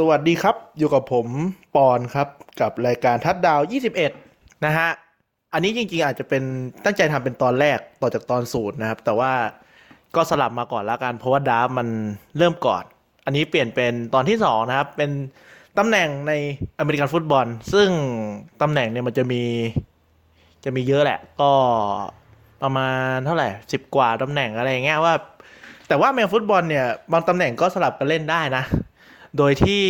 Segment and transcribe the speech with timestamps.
[0.00, 1.26] สวัสดีครับ อยู่กับผม
[1.76, 2.28] ปอนครับ
[2.60, 3.60] กับรายการทัดดาว
[4.12, 4.88] 21 นะฮะ
[5.52, 6.42] อันนี้จริงๆอาจจะเป็น
[6.84, 9.32] ตั้งใจทำเป็นตอนแรกต่อจากตอนศูนย์นะครับ แต่ว่า
[10.16, 11.88] ก็สลับมาก่อนละกัน เพราะว่าดาร์มัน
[12.38, 12.84] เริ่มก่อน
[13.24, 15.10] อันนี้เปลี่ยนเป็นตอนที่ 2 นะครับ เป็น
[15.78, 16.32] ตำแหน่งใน
[16.78, 17.88] อเมริกันฟุตบอล ซึ่ง
[18.62, 19.42] ตำแหน่งเนี่ยมันจะมี
[20.64, 21.50] จะมีเยอะแหละ ก็
[22.62, 25.14] ประมาณเท่าไหร่สิบกว่าตำแหน่งอะไรอย่างเงี้ยว่า
[25.88, 28.64] แต่ว่าแมวฟุตบอลเนี่ยบางตำแหน่งก็สลับกันเล่นได้นะ
[29.38, 29.82] โดยที่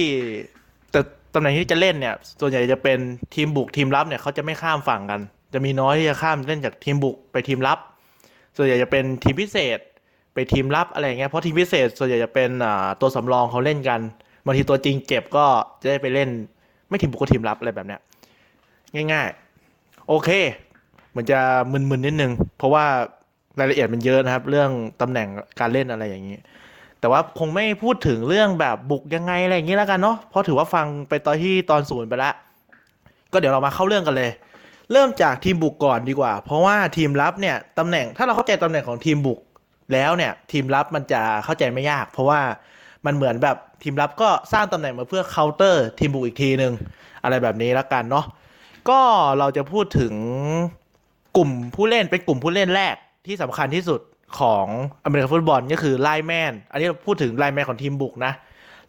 [0.90, 1.00] แต่
[1.34, 2.98] ตำแหน่งที่จะเล่นเนี่ย ส่วนใหญ่จะเป็น
[3.34, 5.20] ทีมบุกทีมรับเนี่ยเขาจะไม่ข้ามฝั่งกัน
[5.54, 7.78] จะมีน้อยที่จะข้ามเล่นจากทีมบุกไปทีมรับ
[8.56, 9.78] ส่วนใหญ่จะเป็นทีมพิเศษ
[10.34, 14.00] ไปทีมรับอะไรเงี้ยเพราะทีมพิเศษ ส่วนใหญ่จะเป็นอ่าตัวสำรองเขาเล่นกัน
[14.44, 15.44] บางทีตัวจริงเจ็บก็
[15.82, 16.28] จะได้ไปเล่น
[16.88, 18.00] ไม่ทีมบุกก็ทีมรับอะไรแบบเนี้ย
[19.12, 19.28] ง่าย
[19.68, 20.28] ๆ โอเค
[21.10, 21.38] เหมือนจะ
[21.72, 22.84] มึนๆนิดนึง เพราะว่า
[23.58, 24.70] รายละเอียดมันเยอะนะครับ เรื่อง
[25.00, 25.28] ตำแหน่ง
[25.60, 26.36] การเล่นอะไรอย่างนี้
[27.06, 32.34] แต่ว่าคงไม่พูดถึงเรื่องแบบบุกยังไงอะไรอย่างนี้แล้วกันเนาะเพราะถือว่าฟังไปตอนที่ตอนศูนย์ไปล้ว
[33.32, 34.30] ก็เดี๋ยวเรามาเข้าเรื่องกันเลย
[34.92, 39.38] เริ่มจากทีมบุกก่อนดีกว่า เพราะว่าทีมรับเนี่ยตำแหน่งถ้าเราเข้าใจตำแหน่งของทีมบุก
[39.92, 42.40] แล้วเนี่ยทีมรับมันจะเข้าใจไม่ยาก เพราะว่า
[43.06, 46.72] มันเหมือนแบบทีมรับก็สร้างตำแหน่งมาเพื่อเคาน์เตอร์ทีมบุกอีกทีหนึ่ง
[47.22, 48.24] อะไรแบบนี้แล้วกันเนาะ
[48.88, 49.00] ก็
[49.38, 50.14] เราจะพูดถึง
[51.36, 52.94] กลุ่มผู้เล่นเป็นกลุ่มผู้เล่นแรก
[53.26, 54.00] ที่สำคัญที่สุด
[54.40, 54.66] ของ
[55.04, 58.32] อเมริกันฟุตบอลก็คือ lineman อันนี้เราพูดถึง lineman ของทีมบุกนะ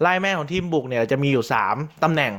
[0.01, 2.33] lineman ของทีมบุกเนี่ยจะมีอยู่ 3ตำแหน่ง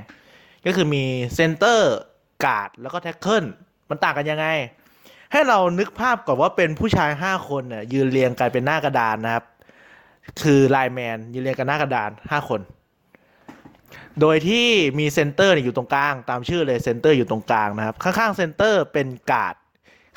[0.67, 3.45] ก็คือมี center guard แล้วก็ tackle
[3.89, 4.47] มันต่างกันยังไง
[5.33, 9.45] ให้เรานึกภาพก่อนว่าเป็นผู้ชาย 5 คนเนี่ยยืนเรียงกันเป็นหน้ากระดานนะครับ
[10.42, 12.61] คือ lineman ยืนเรียงกันหน้ากระดาน 5 คน
[14.20, 19.55] โดยที่มี center อยู่ตรงกลาง ตามชื่อเลย center อยู่ตรงกลางนะครับ ข้างๆ center เป็นการ์ด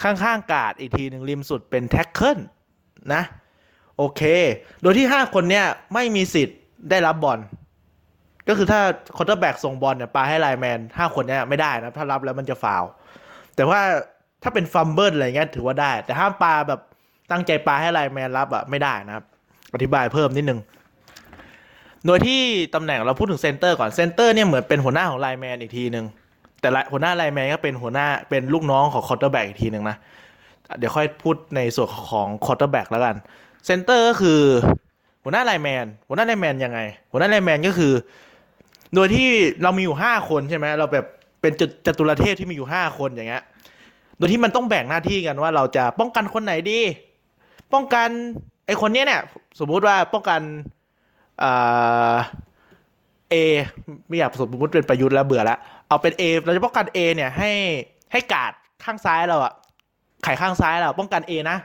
[0.04, 2.40] ข้างๆการ์ดอีกทีหนึ่งริมสุดเป็น tackle
[3.14, 3.24] นะ
[3.98, 4.22] โอเค
[4.82, 6.58] โดยที่ 5 คนเนี่ยไม่มีสิทธิ์
[6.90, 7.40] ได้รับบอล
[8.48, 8.82] ก็คือถ้า
[9.16, 12.84] quarterback ส่งบอลเนี่ยปาให้ lineman 5คนเนี่ยไม่ได้นะถ้ารับแล้วมันจะฟาวล์
[13.56, 13.80] แต่ว่า
[14.44, 16.80] ถ้าเป็น fumble อะไรเงี้ยถือว่าได้ แต่ห้ามปาแบบ
[17.32, 19.26] ตั้งใจปาให้ lineman รับอะไม่ได้นะครับ
[19.74, 20.60] อธิบายเพิ่มนิดนึง
[22.06, 22.42] โดยที่
[22.76, 26.06] ตำแหน่งเราพูดถึง center ก่อน center เนี่ยเหมือนเป็นหัวหน้าของ lineman อีกทีหนึ่ง
[26.62, 29.98] แต่ละหัวหน้า lineman ก็เป็นหัวหน้าเป็นลูกน้องของ quarterback อีกทีหนึ่งนะ
[30.78, 33.16] เดี๋ยวค่อยพูดในส่วนของ quarterback แล้วกัน
[33.66, 34.42] center ก็คือ
[35.24, 36.80] หัวหน้า lineman หัวหน้า lineman ยังไง
[37.12, 37.94] หัวหน้า lineman ก็คือ
[38.96, 39.28] โดยที่
[39.64, 41.06] เรามีอยู่ห้าคนใช่ไหมเราแบบ
[41.42, 43.44] เป็นจตุรเทพที่มีอยู่ห้าคนอย่างเงี้ย
[44.18, 46.80] โดยที่มันต้องแบ่งหน้าที่กันว่าเราจะป้องกันคนไหนดี
[47.74, 48.10] ป้องกัน
[48.66, 49.22] ไอคนเนี้ยเนี่ย
[49.60, 50.42] สมมุติว่าป้องกัน
[53.30, 53.36] เอ
[54.08, 57.52] ไม่อยากสมมติเป็นประยุทธ์แล้วเบื่อแล้วเอาเป็น A เราจะป้องกัน A เนี่ยให้
[58.12, 58.54] ให้กาด
[58.84, 59.54] ข้างซ้ายเราอะ
[60.24, 61.58] ไข่ข้างซ้ายเราป้องกัน A นะ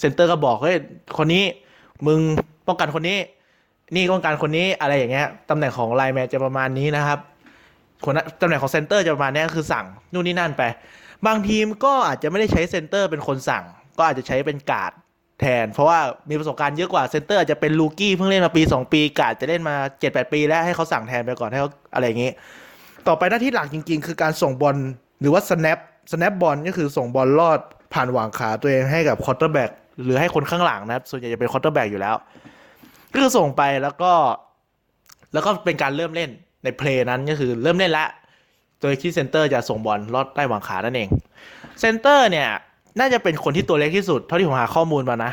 [0.00, 0.76] center ก็บอกเฮ้ย
[1.18, 1.44] คนนี้
[2.06, 2.20] มึง
[2.68, 3.18] ป้องกันคนนี้
[3.94, 7.18] นี่ป้องกันคนนี้อะไรอย่างเงี้ยตำแหน่งของ lineman จะประมาณนี้นะครับ
[8.04, 10.62] คนนั้นตำแหน่งของ center จะประมาณนี้คือสั่งนู่นนี่นั่นไป
[11.26, 13.64] บางทีมก็อาจจะไม่ได้ใช้ center เป็นคนสั่ง
[13.98, 14.92] ก็อาจจะใช้เป็นกาด
[15.40, 15.98] แทน เพราะว่า
[16.30, 22.30] มีประสบการณ์เยอะกว่า center อาจจะเป็น rookie เพิ่งเล่นมาปี 2 ปีกาดจะเล่นมา 7-8 ปีแล้วให้เขาสั่งแทนไปก่อนให้เขาอะไรอย่างงี้
[23.08, 24.76] ต่อไปหน้าที่หลักจริง ๆ คือการส่งบอล
[25.20, 25.78] หรือว่า snap
[26.10, 27.60] snap บอลก็คือส่งบอลลอด
[27.94, 29.70] ผ่านหว่างขาตัวเองให้กับ quarterback
[30.02, 32.14] หรือให้คนข้างหลังนะครับ ส่วนใหญ่จะเป็น quarterback อยู่แล้ว
[33.12, 34.12] ก็คือส่งไปแล้วก็
[35.32, 36.30] แล้วก็เป็นการเริ่มเล่น
[36.64, 38.06] ใน play นั้นก็คือเริ่มเล่นละ
[38.80, 41.08] โดยที่ center จะส่งบอลลอดใต้หว่างขานั่นเอง
[41.80, 42.48] center เนี่ย
[42.98, 45.32] น่าจะเป็นคนที่ตัวเล็กที่สุด เท่าที่ผมหาข้อมูลมานะ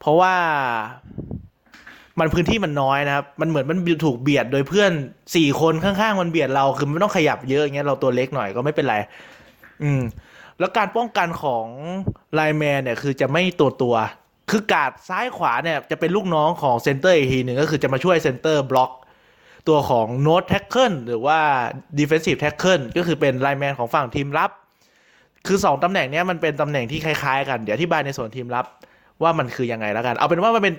[0.00, 0.34] เพราะว่า
[2.18, 4.92] มันพื้นที่มันน้อยนะครับ มันเหมือนมันถูกเบียดโดยเพื่อน
[5.34, 8.96] สี่คนข้างๆ มันเบียดเรา คือไม่ต้องขยับเยอะอย่างเงี้ย เราตัวเล็กหน่อยก็ไม่เป็นไร
[9.82, 10.02] อืม
[10.58, 11.66] แล้วการป้องกันของ
[12.34, 13.94] lineman เนี่ยคือจะไม่ตัวต่อตัว
[14.50, 18.90] คือกาดซ้ายขวาเนี่ยจะเป็นลูกน้องของ center อีกทีหนึ่งก็คือจะมาช่วย center บล็อก
[19.68, 21.38] ตัวของ nose tackle หรือว่า
[21.98, 24.50] defensive tackle ก็คือเป็น lineman ของฝั่งทีมรับ
[25.46, 28.64] คือสองตำแหน่งเนี้ยมันเป็นตำแหน่งที่คล้ายๆ กัน เดี๋ยวอธิบายในส่วนทีมรับ
[29.22, 30.74] ว่ามันคือยังไงแล้วกัน เอาเป็นว่ามันเป็น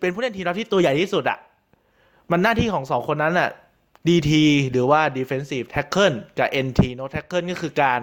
[0.00, 1.38] เป็นผู้เล่นทีมรับที่ตัวใหญ่ที่สุดอะ
[2.30, 3.50] มันหน้าที่ของสองคนนั้นอะ
[4.08, 4.32] DT
[4.70, 8.00] หรือว่า defensive tackle กับ NT nose tackle ก็คือการ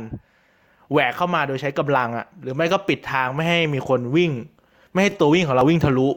[0.92, 4.32] แหวกเข้ามาโดยใช้กำลังอะหรือไม่ก็ปิดทางไม่ให้มีคนวิ่ง
[4.94, 6.08] ไม่ให้ตัววิ่งของเราวิ่งทะลุ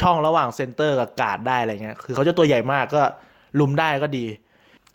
[0.00, 3.02] ช่องระหว่าง center กับการ์ดได้อะไรเงี้ย คือเขาจะตัวใหญ่มากก็
[3.60, 4.26] รุมได้ก็ดี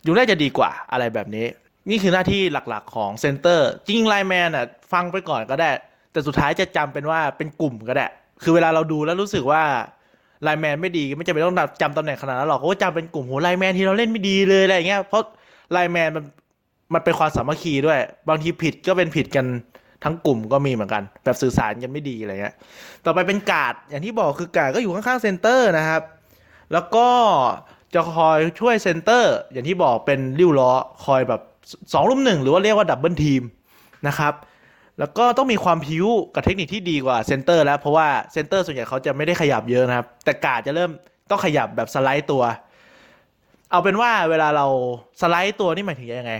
[0.04, 1.46] อยู่ได้จะดีกว่าอะไรแบบนี้
[1.90, 5.70] นี่คือหน้าที่หลักๆของ center จริง lineman อะฟังไปก่อนก็ได้
[6.12, 8.06] แต่สุดท้ายจะจำเป็นว่าเป็นกลุ่มก็ได้
[8.42, 9.62] คือเวลาเราดูแล้วรู้สึกว่า
[10.42, 15.22] lineman ไม่ดีไม่จำเป็นต้องจำตำแหน่งขนาดนั้นหรอกเขาก็จำเป็นกลุ่มโห lineman ที่เราเล่นไม่ดีเลยอะไรเงี้ยเพราะ
[15.72, 16.24] lineman มัน
[16.94, 17.98] มันเป็นความสามัคคีด้วย
[18.28, 19.46] บางทีผิดก็เป็นผิดกัน
[20.04, 22.54] ทั้งกลุ่มก็มีเหมือนกัน แบบสื่อสารกันไม่ดีอะไรเงี้ย
[23.04, 26.02] ต่อไปเป็นกาดอย่างที่บอกคือกาดก็อยู่ข้างๆ center นะครับ
[26.72, 27.08] แล้วก็
[27.94, 30.72] จะคอยช่วย center อย่างที่บอกเป็นลิ่วล้อ
[31.04, 31.40] คอยแบบ
[31.92, 33.42] สองรุมหนึ่งหรือว่าเรียกว่า double team
[34.08, 34.32] นะครับ
[35.02, 40.90] แล้วก็ต้องมีความพลิ้วกับเทคนิคที่ดีกว่า center แล้วเพราะว่า center ส่วนใหญ่เขาจะไม่ได้ขยับเยอะนะครับ แต่การ์ดจะเริ่ม
[41.30, 42.42] ต้องขยับแบบสไลด์ตัว
[43.70, 44.66] เอาเป็นว่าเวลาเรา
[45.20, 46.34] สไลด์ตัวนี่หมายถึงยังไง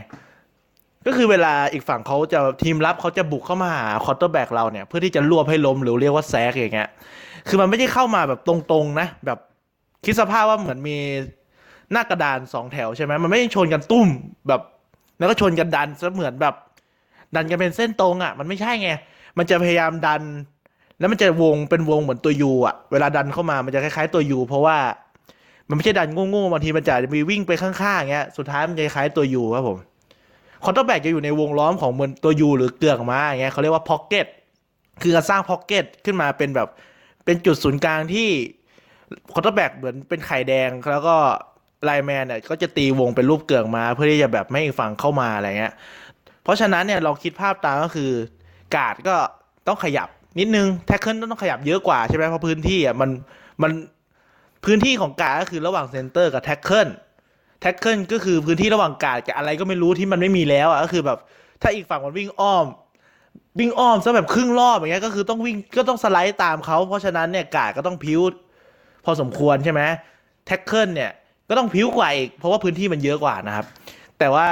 [1.07, 6.89] ก็คือเวลาอีกฝั่งเขาจะทีมรับเขาจะบุกเข้ามาหา quarterback เราเนี่ยเพื่อที่จะรวบให้ล้มหรือเรียกว่า sack อย่างเงี้ย
[7.49, 9.39] คือมันไม่ได้เข้ามาแบบตรงๆนะ แบบ
[10.05, 10.97] คิดสภาพว่าเหมือนมี
[11.93, 14.09] หน้ากระดานสองแถวใช่ไหมมันไม่ได้ชนกันตุ้ม
[14.49, 14.61] แบบ
[15.19, 16.55] แล้วก็ชนกันดันซะเหมือนแบบ
[17.35, 18.91] ดันกันเป็นเส้นตรงอะ มันไม่ใช่ไง
[19.39, 20.23] มันจะพยายามดัน
[20.99, 24.79] แล้วมันจะวงเป็นวงเหมือนตัว U อะ เวลาดันเข้ามา มันจะคล้ายๆตัว U เพราะว่า
[25.69, 29.79] มันไม่ใช่ดันโง่ๆบางทีมันจะมีวิ่งไปข้างๆอย่างเงี้ย สุดท้ายมันจะคล้ายตัว U ครับผม
[30.65, 34.27] quarterback จะอยู่ในวงล้อมของเหมือนตัว U หรือเกือกม้าอย่างเงี้ยเขาเรียกว่า pocket
[35.03, 36.69] คือการสร้าง pocket ขึ้นมาเป็นแบบ
[37.25, 38.29] เป็นจุดศูนย์กลางที่
[39.33, 41.17] quarterback เหมือนเป็นไข่แดงแล้วก็
[41.85, 45.73] lineman เนี่ยก็จะตีวงเป็นรูปเกือกม้า เพื่อที่จะแบบไม่ให้ฝั่งเข้ามาอะไรเงี้ย
[46.43, 48.11] เพราะฉะนั้นเนี่ยเราคิดภาพตามก็คือ
[48.77, 49.15] กาดก็
[49.69, 50.09] ต้องขยับ
[50.39, 53.11] นิดนึง tackle ต้องขยับเยอะกว่าใช่ไหมเพราะพื้นที่อะมัน
[53.63, 53.73] มัน
[54.65, 56.89] พื้นที่ของกาดก็คือระหว่าง center กับ tackle
[57.61, 61.19] tackle ก็คือพื้นที่ระหว่างกาดกับอะไรก็ไม่รู้ที่มันไม่มีแล้วอะก็คือแบบ
[61.63, 62.67] ถ้าอีกฝั่งมันวิ่งอ้อม
[63.59, 68.21] วิ่งอ้อมซะแบบครึ่งรอบอย่างเงี้ยก็คือต้องวิ่งก็ต้องสไลด์ตามเขาเพราะฉะนั้นเนี่ยกาดก็ต้องพลิ้ว
[69.05, 69.83] พอสมควรใช่ไหม
[70.47, 71.11] tackle เนี่ย
[71.49, 73.67] ก็ต้องพลิ้วกว่าอีกเพราะว่าพื้นที่มันเยอะกว่านะครับ
[74.19, 74.49] แต่ว่า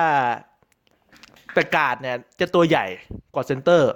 [1.55, 2.87] แต่การ์ดเนี่ยจะตัวใหญ่
[3.35, 3.91] กว่า center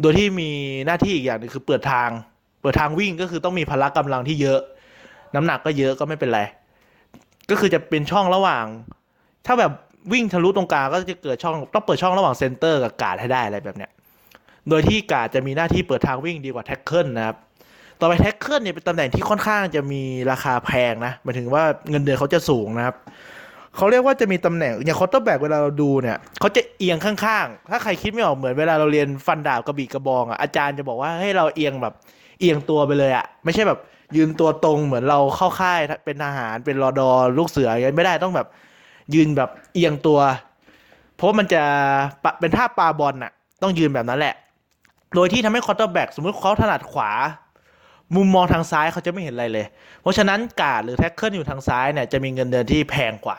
[0.00, 0.50] โดยที่มี
[0.86, 2.08] หน้าที่อีกอย่างหนึ่งคือเปิดทาง
[2.62, 4.60] เปิดทางวิ่งก็คือต้องมีพละกำลังที่เยอะ
[5.34, 6.40] น้ำหนักก็เยอะก็ไม่เป็นไร
[7.50, 8.64] ก็คือจะเป็นช่องระหว่าง
[9.46, 9.72] ถ้าแบบ
[10.12, 13.90] วิ่งทะลุตรงกลางก็จะเกิดช่องต้องเปิดช่องระหว่าง center กับการ์ดให้ได้อะไรแบบเนี้ย
[14.68, 17.36] โดยที่การ์ดจะมีหน้าที่เปิดทางวิ่งดีกว่า tackle นะครับ
[18.00, 22.96] ต่อไป tackle เนี่ยเป็นตำแหน่งที่ค่อนข้างจะมีราคาแพงนะหมายถึงว่าเงินเดือนเขาจะสูงนะครับ
[23.76, 31.94] เขาเรียกว่าจะมีตำแหน่งอย่าง quarterback เวลาเราดูเนี่ยเขาจะเอียงข้างๆ ถ้าใครคิดไม่ออกเหมือนเวลาเราเรียนฟันดาบกระบี่กระบองอะอาจารย์จะบอกว่าให้เราเอียงแบบ
[32.40, 33.78] เอียงตัวไปเลยอะไม่ใช่แบบ
[34.16, 38.48] ยืนตัวตรงเหมือนเราเข้าค่ายเป็นทหารเป็นรอดอลูกเสืออย่างนี้ไม่ได้ต้องแบบ
[39.14, 40.18] ยืนแบบเอียงตัว
[41.16, 41.62] เพราะมันจะ
[42.40, 43.32] เป็นท่าปาบอลน่ะ
[43.62, 44.34] ต้องยืนแบบนั้นแหละ
[45.14, 47.10] โดยที่ทำให้ quarterback สมมติเขาถนัดขวา
[48.16, 49.66] มุมมองทางซ้ายเขาจะไม่เห็นอะไรเลย
[50.02, 53.38] เพราะฉะนั้นการ์ดหรือ tackle อยู่ทางซ้ายเนี่ยจะมีเงินเดือนที่แพงกว่า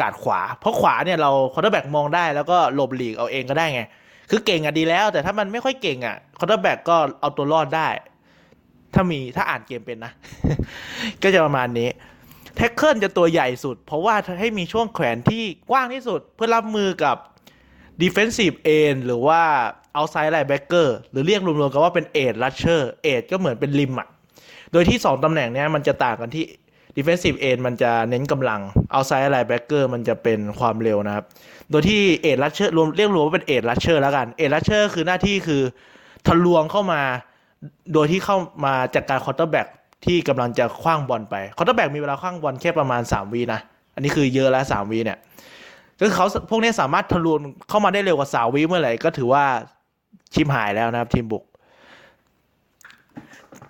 [0.00, 3.82] การ์ดขวา เพราะขวาเนี่ยเรา quarterback มองได้แล้วก็หลบหลีกเอาเองก็ได้ไง
[4.30, 7.88] คือเก่งอะดีแล้ว แต่ถ้ามันไม่ค่อยเก่งอะ quarterback ก็เอาตัวรอดได้
[8.94, 10.12] ถ้ามีถ้าอ่านเกมเป็นนะ
[11.22, 11.88] ก็จะประมาณนี้
[12.56, 17.16] แท็กเกิลจะตัวใหญ่สุด เพราะว่าให้มีช่วงแขวนที่กว้างที่สุด เพื่อรับมือกับ
[18.02, 19.42] defensive end หรือว่า
[19.96, 22.82] outside linebacker หรือเรียกรวมๆกันว่าเป็น edge rusher
[23.12, 24.08] edge ก็เหมือนเป็นริมอะ
[24.72, 26.44] โดยที่ 2ตำแหน่งเนี้ยมันจะต่างกันที่
[26.96, 28.60] defensive end มันจะเน้นกำลัง
[28.94, 31.24] outside linebacker มันจะเป็นความเร็วนะครับ
[31.70, 35.62] โดยที่ edge rusher รวมเรียกรวมว่าเป็น edge rusher แล้วกัน edge rusher คือหน้าที่คือ
[36.26, 37.00] ทะลวงเข้ามา
[37.92, 39.68] โดยที่เข้ามาจัดการ quarterback
[40.04, 43.60] ที่กำลังจะขว้างบอลไป quarterback มีเวลาขว้างบอลแค่ประมาณ 3วินะ
[43.94, 45.18] อันนี้คือเยอะแล้ว3วิเนี่ย
[45.98, 47.38] ก็คือเขาพวกนี้สามารถทะลวง
[47.68, 49.44] เข้ามาได้เร็วกว่าสามวิเมื่อไหร่ก็ถือว่า
[50.34, 51.42] ชิบหายแล้วนะครับทีมบุก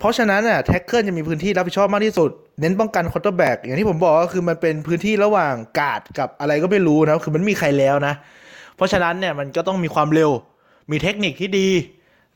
[0.01, 2.31] เพราะฉะนั้นน่ะ tackle จะมีพื้นที่รับผิดชอบมากที่สุด
[2.61, 8.15] เน้นป้องกัน quarterback อย่างที่ผมบอกก็คือมันเป็นพื้นที่ระหว่างกาดกับอะไรก็ไม่รู้นะคือไม่มีใครแล้วนะ
[8.77, 10.31] เพราะฉะนั้นเนี่ยมันก็ต้องมีความเร็ว
[10.91, 11.69] มีเทคนิคที่ดี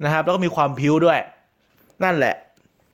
[0.05, 1.19] นะครับ แล้วก็มีความพลิ้วด้วย
[2.05, 2.35] นั่นแหละ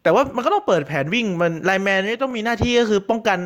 [0.03, 3.39] แต่ว่ามันก็ต้องเปิดแผนวิ่งมัน lineman นี่ต้องมีหน้าที่ก็คือป้องกัน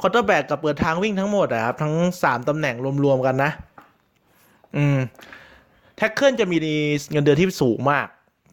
[0.00, 3.50] quarterback กับเปิดทางวิ่งทั้งหมดอะครับทั้งสามตำแหน่งรวมๆกันนะ
[4.76, 4.98] อืม
[5.96, 6.56] tackle จะมี
[7.10, 8.06] เงินเดือนที่สูงมาก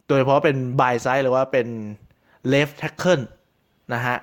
[0.08, 1.68] โดยเฉพาะเป็น blind side หรือว่าเป็น
[2.48, 3.22] left tackle
[3.94, 4.18] นะฮะ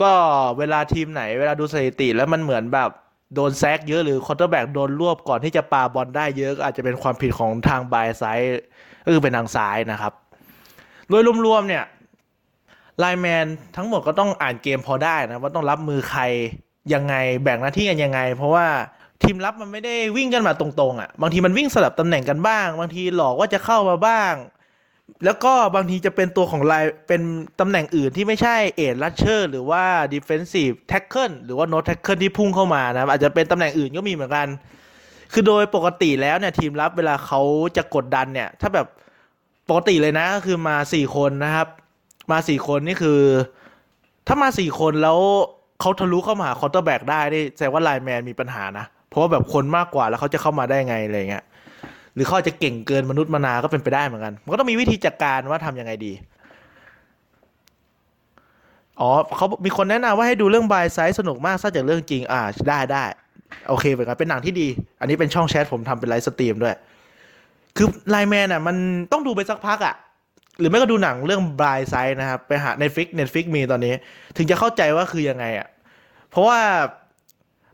[0.00, 0.12] ก็
[0.58, 2.90] เวลาทีมไหนเวลาดูสถิติแล้วมันเหมือนแบบ
[3.34, 8.60] โดนแซกเยอะหรือ quarterback โดนรวบก่อนที่จะปาบอลได้เยอะ อาจจะเป็นความผิดของทาง blind side
[9.04, 10.12] ก็คือเป็นทางซ้ายนะครับ
[11.08, 11.84] โดยรวมๆเนี่ย
[12.98, 13.46] lineman
[13.76, 16.22] ทั้งหมดก็ต้องอ่านเกมพอได้นะ ว่าต้องรับมือใคร
[16.94, 18.66] ยังไงแบ่งหน้าที่กันยังไง เพราะว่า
[19.22, 24.32] ทีมรับมันไม่ได้วิ่งกันมาตรงๆอะ่ะบางทีมันวิ่งสลับตำแหน่งกันบ้าง บางทีหลอกว่าจะเข้ามาบ้าง
[25.24, 27.22] แล้วก็บางทีจะเป็นตัวของไลน์เป็น
[27.60, 29.82] ตำแหน่งอื่นที่ไม่ใช่เอ e ลัชเชอร์หรือว่า
[30.12, 34.48] defensive tackle หรือว่าโน t แท็กเกิลที่พุ่งเข้ามานะครับอาจจะเป็นตำแหน่งอื่นก็มีเหมือนกัน
[35.32, 37.40] คือโดยปกติแล้วเนี่ยทีมรับเวลาเขา
[37.76, 38.86] จะกดดันเนี่ย ถ้าแบบ
[39.68, 41.68] ปกติเลยนะก็คือมาสี่คนนะครับ
[42.30, 43.20] มาสี่คนนี่คือ
[44.26, 45.18] ถ้ามาสี่คนแล้ว
[45.80, 51.44] เขาทะลุเข้ามาหา quarterback ได้นี่แสดงว่า lineman มีปัญหานะ เพราะว่าแบบคนมากกว่าแล้วเขาจะเข้ามาได้ไงอะไรเงี้ย
[52.18, 56.12] หรือเขาอาจจะเก่งเกินมนุษย์มนาก็เป็นไปได้เหมือนกัน มันก็ต้องมีวิธีจัดการว่าทำยังไงดี
[59.00, 63.04] อ๋อเขามีคนแนะนำว่าให้ดูเรื่องบายไซส์สนุกมากสร้างจากเรื่องจริง อ่าได้ได้
[63.68, 64.68] โอเคเป็นกันเป็นหนังที่ดี
[65.00, 66.74] อันนี้เป็นช่องแชทผมทำเป็น live stream ด้วย
[67.76, 68.76] คือ lineman อะ มัน
[69.12, 69.94] ต้องดูไปสักพักอะ
[70.58, 73.94] หรือไม่ก็ดูหนังเรื่องบายไซส์นะครับ ไปหาใน Netflix Netflix มีตอนนี้
[74.36, 75.68] ถึงจะเข้าใจว่าคือยังไงอะ
[76.30, 76.58] เพราะว่า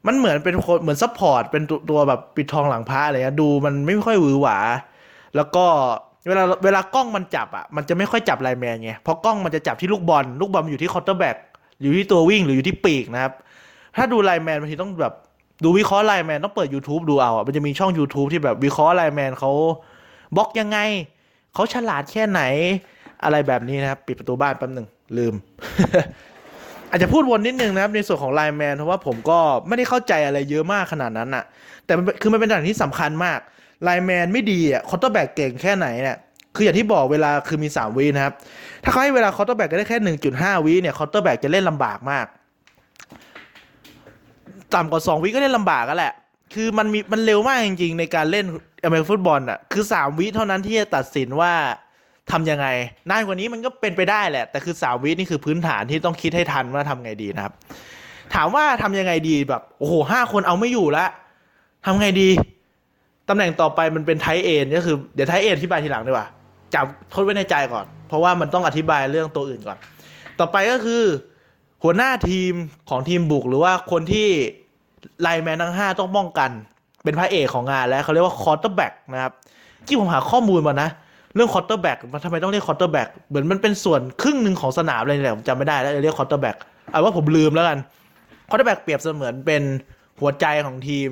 [0.07, 4.59] มันเหมือนเป็นคนเหมือน support เป็นตัวแบบปิดทองหลังพระอะไรเงี้ยดูมันไม่ค่อยหวือหวา
[5.37, 5.65] แล้วก็
[6.29, 11.37] เวลาเวลากล้องมันจับอะมันจะไม่ค่อยจับ lineman ไงเพราะกล้องมันจะจับที่ลูกบอลลูกบอลมันอยู่ที่ quarterback
[11.83, 13.33] อยู่ที่ตัววิ่งหรืออยู่ที่ปีกนะครับ
[13.97, 15.15] ถ้าดู lineman บางทีต้องแบบ
[15.65, 19.53] ดูวิเคราะห์ lineman ต้องเปิด YouTube ดูเอาอะมันจะมีช่อง YouTube ที่แบบวิเคราะห์ lineman เขา
[20.37, 20.79] บล็อกยังไง
[21.55, 22.43] เขาฉลาดแค่ไหน
[23.25, 25.35] อะไรแบบนี้นะครับ ปิดประตูบ้านแป๊บหนึ่งลืม
[26.95, 31.45] อาจจะพูดวนนิดนึงนะครับในส่วนของ lineman เพราะว่าผมก็ไม่ได้เข้าใจอะไรเยอะมากขนาดนั้นน่ะ
[31.85, 33.39] แต่คือมันเป็นอย่างที่สำคัญมาก
[33.85, 36.17] lineman ไม่ดีอะ quarterback เก่งแค่ไหนเนี่ย
[36.57, 38.35] คืออย่างที่บอกเวลาคือมี 3 วินะครับ
[38.85, 42.27] ถ้าเขาให้เวลา quarterback ได้แค่ 1.5 วิเนี่ย quarterback จะเล่นลำบากมาก
[44.75, 46.13] ต่ำกว่า 2 วิก็เล่นลำบากก็แหละ
[46.55, 48.47] คือมันมีมันเร็วมากจริงๆ ในการเล่น
[48.85, 51.53] อเมริกันฟุตบอลอะคือ 3 วิเท่านั้นที่จะตัดสินว่า
[52.33, 52.67] ทำยังไง
[53.11, 57.55] นานกว่านี้มันก็เป็นไปได้แหละ แต่คือ3วินี่คือพื้นฐานที่ต้องคิดให้ทันว่าทำไงดีนะครับ
[58.35, 61.07] ถามว่าทำยังไงดีแบบโอ้โหห้าคนเอาไม่อยู่ละ
[61.87, 62.29] ทำไงดี
[63.29, 66.27] ตำแหน่งต่อไปมันเป็น tight end ก็คือเดี๋ยว tight end อธิบายทีหลังดีกว่า
[66.75, 69.79] จับทดไว้ในใจก่อน เพราะว่ามันต้องอธิบายเรื่องตัวอื่นก่อน
[70.39, 71.03] ต่อไปก็คือ
[71.83, 72.53] หัวหน้าทีม
[72.89, 74.29] ของทีมบุกหรือว่าคนที่
[75.21, 76.51] lineman ทั้งห้าต้องป้องกัน
[77.05, 79.33] เป็นพระเอกของงานแล้วเขาเรียกว่า quarterback นะครับ
[79.87, 80.95] ที่ผมหาข้อมูลมานะ
[81.35, 86.57] เรื่อง quarterback มันทำไมต้องเรียก quarterback เหมือนมันเป็นส่วนครึ่งหนึ่งของสนามเลยเนี่ยผมจำไม่ได้แล้วเรียก quarterback
[86.91, 87.79] เอาว่าผมลืมแล้วกัน
[88.51, 89.63] quarterback เปรียบเสมือนเป็น
[90.21, 91.09] หัวใจของทีม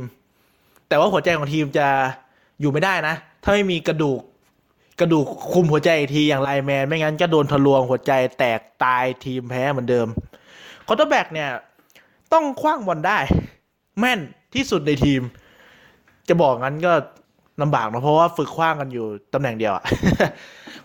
[0.88, 1.86] แต่ว่าหัวใจของทีมจะ
[2.60, 3.14] อยู่ไม่ได้นะ
[3.44, 4.20] ถ้าไม่มีกระดูก
[5.00, 10.06] กระดูกหุ้มหัวใจอีกทีอย่าง lineman ไม่งั้นจะโดนทะลวงหัวใจแตกตายทีมแพ้เหมือนเดิม
[10.86, 11.50] quarterback เนี่ย
[12.32, 13.18] ต้องขว้างบอลได้
[14.00, 14.20] แม่น
[14.54, 15.20] ที่สุดในทีม
[16.28, 16.92] จะบอกงั้นก็
[17.62, 19.84] ลำบากนะเพราะว่าฝึกขว้างกันอยู่ตำแหน่งเดียวอะ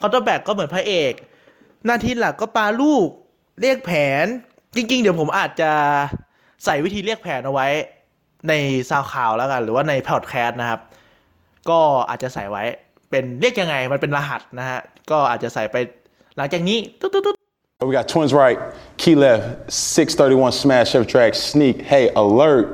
[0.01, 1.13] quarterback ก็เหมือนพระเอก
[1.85, 3.07] หน้าที่หลักก็ปาลูก
[3.61, 3.91] เรียกแผ
[4.23, 4.25] น
[4.75, 5.71] จริง ๆ เดี๋ยวผมอาจจะ
[6.65, 7.67] ใส่วิธีเรียกแผนเอาไว้
[8.49, 8.53] ใน
[8.89, 10.81] ซาวข่าวแล้วกัน หรือว่าในพอดแคสต์นะครับ
[11.69, 12.63] ก็อาจจะใส่ไว้
[13.09, 14.79] เป็นเรียกยังไงมันเป็นรหัสนะฮะ
[15.11, 15.75] ก็อาจจะใส่ไป
[16.37, 17.35] หลังจากนี้ตุ๊ดตุ๊ดตุ๊ด
[17.79, 18.59] We got twins right,
[18.97, 22.65] key left, 631 smash up track, sneak, hey, alert.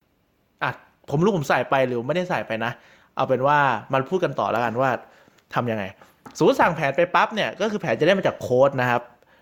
[0.63, 0.71] อะ
[1.09, 2.71] ผมรู้ผมใส่ไปหรือไม่ได้ใส่ไปนะ
[3.15, 3.59] เอาเป็นว่า
[3.93, 4.89] มันพูดกันต่อแล้วกันว่า
[5.53, 5.83] ทำยังไง
[6.37, 9.01] สมมติสั่งแผนไปปั๊บเนี่ยก็คือแผนจะได้มาจากโค้ชนะครับ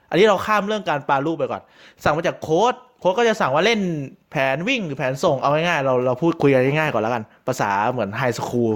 [0.10, 1.62] อันนี้เราข้ามเรื่องการปาลูกไปก่อน
[2.04, 3.80] สั่งมาจากโค้ชโค้ชก็จะสั่งว่าเล่น
[4.32, 8.72] แผนวิ่งหรือแผนส่งเอาง่ายๆเราเราพูดคุยกันง่ายๆก่อนแล้วกัน ภาษาเหมือน high school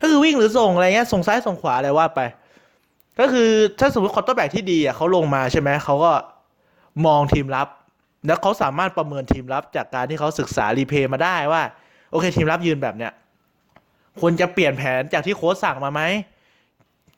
[0.00, 2.20] ก็คือวิ่งหรือส่งอะไรเงี้ยส่งซ้ายส่งขวาอะไรว่าไป
[3.20, 3.48] ก็คือ
[3.80, 6.12] ถ้าสมมติ quarterback ที่ดีอะเขาลงมาใช่ไหมเขาก็
[7.06, 7.68] มองทีมรับ
[8.26, 11.62] แล้วเขาสามารถประเมินทีมรับจากการที่เขาศึกษา replay มาได้ว่า
[12.10, 13.12] โอเคทีมรับยืนแบบเนี้ย
[14.20, 16.00] ควรจะเปลี่ยนแผนจากที่โค้ชสั่งมาไหม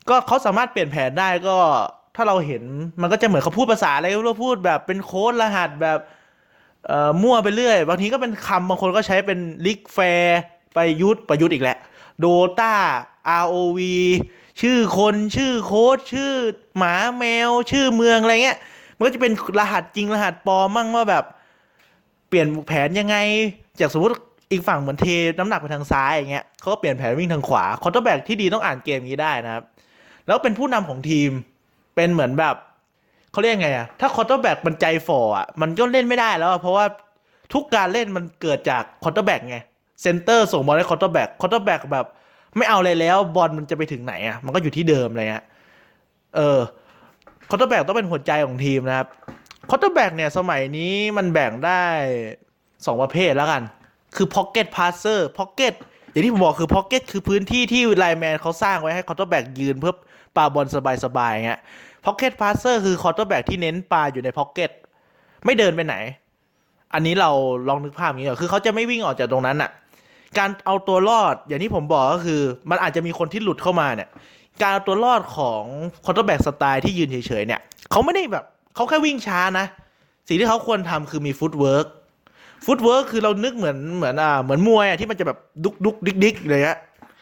[0.08, 1.56] ก็เขาสามารถเปลี่ยนแผนได้ก็
[2.16, 2.62] ถ้าเราเห็น
[3.00, 5.98] มันก็จะเหมือนเขาพูดภาษาอะไรก็รู้พูดแบบเป็นโค้ดรหัสแบบ
[6.86, 10.40] เอ่อมั่วไปเรื่อย บางทีก็เป็นคำบางคนก็ใช้เป็นลิกแฟร์
[10.74, 11.78] ไปยุทธประยุทธ์อีกแหละ
[12.20, 12.26] โด
[12.60, 12.74] ตา
[13.42, 13.80] ROV
[14.60, 16.32] ชื่อคนชื่อโค้ดชื่อ
[16.78, 18.58] หมาแมว ชื่อเมืองอะไรเงี้ย
[18.96, 21.24] มันก็จะเป็นรหัสจริงรหัสปลอมมั่งว่าแบบ
[22.28, 23.16] เปลี่ยนแผนยังไง
[23.80, 24.14] จากสมมติ
[24.50, 25.06] อีกฝั่งเหมือนเท
[25.38, 29.64] น้ำหนักไปทางซ้ายอย่างเงี้ยเขาก็เปลี่ยนแผนวิ่งทางขวา quarterback ที่ดีต้องอ่านเกมนี้ได้นะครับ
[30.26, 31.30] แล้วเป็นผู้นำของทีม
[31.94, 32.56] เป็นเหมือนแบบ
[33.32, 36.84] เขาเรียกไงอะถ้า quarterback มันใจฝ่ออะมันก็เล่นไม่ได้แล้ว เพราะว่า
[37.52, 39.58] ทุกการเล่นมันเกิดจาก quarterback ไง
[40.02, 42.06] center ส่งบอลให้ quarterback quarterback แบบ
[42.56, 45.44] ไม่เอาอะไรแล้วบอลมันจะไปถึงไหนอะมันก็อยู่ที่เดิมเงี้ย
[46.36, 46.60] เออ
[47.48, 49.08] quarterback ต้องเป็นหัวใจของทีมนะครับ
[49.70, 51.82] quarterback เนี่ยสมัยนี้มันแบ่งได้
[52.86, 53.62] สองประเภทแล้วกัน
[54.16, 55.74] คือ pocket passer pocket
[56.10, 59.94] อย่างที่ผมบอกคือ pocket คือพื้นที่ที่ lineman เขาสร้างไว้ให้ quarterback ยืนเพื่อ
[60.36, 60.66] ปาบอล
[61.04, 61.60] สบายๆเงี้ย
[62.04, 64.70] pocket passer คือ quarterback ที่เน้นปาอยู่ใน pocket
[65.44, 65.96] ไม่เดินไปไหน
[66.94, 67.30] อันนี้เรา
[67.68, 69.70] ลองนึกภาพอย่างนี้คือเขาจะไม่วิ่งออกจากตรงนั้นอะ
[70.38, 72.40] การเอาตัวรอดอย่างที่ผมบอกก็คือ
[72.70, 74.08] มันอาจจะมีคนที่หลุดเข้ามาเนี่ย
[74.62, 75.62] การเอาตัวรอดของ
[76.04, 78.44] quarterback สไตล์ที่ยืนเฉยๆเนี่ยเขาไม่ได้แบบ
[78.74, 79.66] เขาแค่วิ่งช้านะ
[80.28, 81.86] สิ่งที่เขาควรทำคือมี footwork
[82.64, 86.78] footwork คือเรานึกเหมือนเหมือนอ่าเหมือนมวยอะที่มันจะแบบดุกดุกดิกดิกเลยฮะ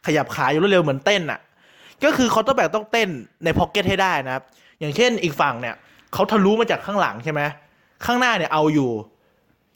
[0.06, 1.40] ขยับขาอยู่เร็วเหมือนเต้นอะ
[2.04, 3.08] ก็คือ quarterback ต้องเต้น
[3.44, 4.44] ใน pocket ให้ได้นะครับ
[4.80, 5.75] อย่างเช่นอีกฝั่งเนี่ย
[6.12, 7.40] เขาทะลุมาจากข้างหลังใช่ไหม
[8.04, 8.90] ข้างหน้าเนี่ยเอาอยู่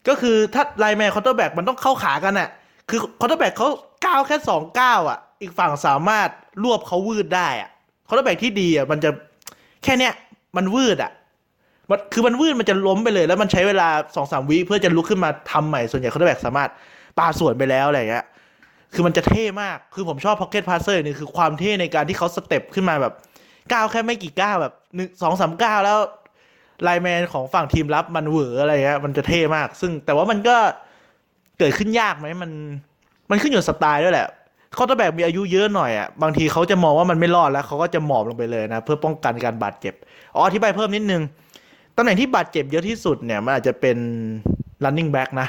[0.07, 2.49] ก็คือถ้า lineman quarterback มันต้องเข้าขากันอะ
[2.89, 3.69] คือ quarterback เขา
[4.05, 6.29] ก้าวแค่สองก้าวอะ อีกฝั่งสามารถ
[6.63, 7.69] รวบเขาวืดได้อะ
[8.07, 9.09] quarterback ที่ดีอะมันจะ
[9.83, 10.13] แค่เนี้ย
[10.57, 11.11] มันวืดอะ
[11.89, 16.69] มันคือมันวืดมันจะล้มไปเลย แล้วมันใช้เวลาสองสามวิเพื่อจะลุกขึ้นมาทำใหม่ส่วนใหญ่เขาจะแบบสามารถ
[17.17, 18.25] ปาสวนไปแล้วอะไรเงี้ย
[18.93, 23.13] คือมันจะเท่มากคือผมชอบ pocket passer นี่คือความเท่ในการที่เขา step ขึ้นมาแบบ
[23.73, 25.97] ก้าวแค่ไม่กี่ก้าวแบบหนึ่งสองสามก้าวแล้ว
[26.83, 30.57] lineman ของฝั่งทีมรับมันเหวออะไรเงี้ยมันจะเท่มาก ซึ่งแต่ว่ามันก็
[31.59, 32.51] เกิดขึ้นยากไหมมัน
[33.29, 34.27] มันขึ้นอยู่สไตล์ด้วยแหละ
[34.77, 39.93] quarterback มีอายุเยอะหน่อยอะบางทีเขาจะมองว่ามันไม่รอดแล้วเขาก็จะหมอบลงไปเลยนะ เพื่อป้องกันการบาดเจ็บ
[40.35, 41.21] อ๋ออธิบายเพิ่มนิดนึง
[41.97, 43.97] ตำแหน่งที่บาดเจ็บเยอะที่สุดเนี่ยมันอาจจะเป็น
[44.83, 45.47] running back นะ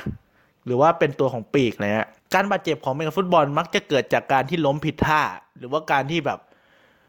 [0.67, 5.23] หรือว่าเป็นตัวของปีกอะไรเงี้ยการบาดเจ็บของเมกาฟุตบอลมักจะเกิดจากการที่ล้มผิดท่า
[5.59, 6.39] หรือว่าการที่แบบ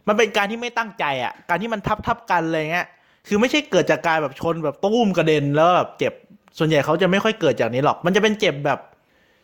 [0.08, 2.88] มันเป็นการที่ไม่ตั้งใจอะ การที่มันทับทับกันอะไรเงี้ย
[3.27, 6.13] คือไม่ใช่เกิดจากการแบบชนแบบตุ้มกระเด็นแล้วแบบเจ็บ
[6.58, 8.79] ส่วนใหญ่เขาจะไม่ค่อยเกิดจากนี้หรอก มันจะเป็นเจ็บแบบ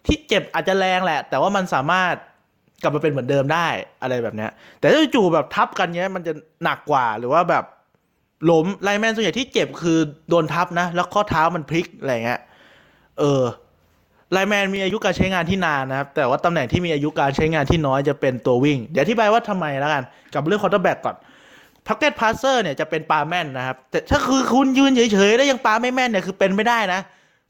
[0.07, 2.13] ที่เจ็บอาจจะแรงแหละ แต่ว่ามันสามารถ
[2.81, 3.67] กลับมาเป็นเหมือนเดิมได้
[4.01, 6.33] อะไรแบบเนี้ยแต่ถ้าจู่แบบทับกันเนี้ยมันจะ
[6.63, 7.63] หนักกว่าหรือว่าแบบ
[8.49, 9.97] ล้ม lineman ส่วนใหญ่ที่เจ็บคือ
[10.29, 12.39] โดนทับนะ แล้วข้อเท้ามันพลิกอะไรเงี้ย
[13.19, 13.43] เออ
[14.31, 21.15] lineman มีอายุการใช้งานที่นานนะครับ แต่ว่าตำแหน่งที่มีอายุการใช้งานที่น้อยจะเป็นตัววิ่ง เดี๋ยวอธิบายว่าทำไมแล้วกัน กับเรื่อง quarterback ก่อน
[21.87, 27.01] pocket passer เนี่ยจะเป็นปาแม่นนะครับ แต่ถ้าคือคุณยืนเฉยๆแล้วยังปาไม่แม่นเนี่ยคือเป็นไม่ได้นะ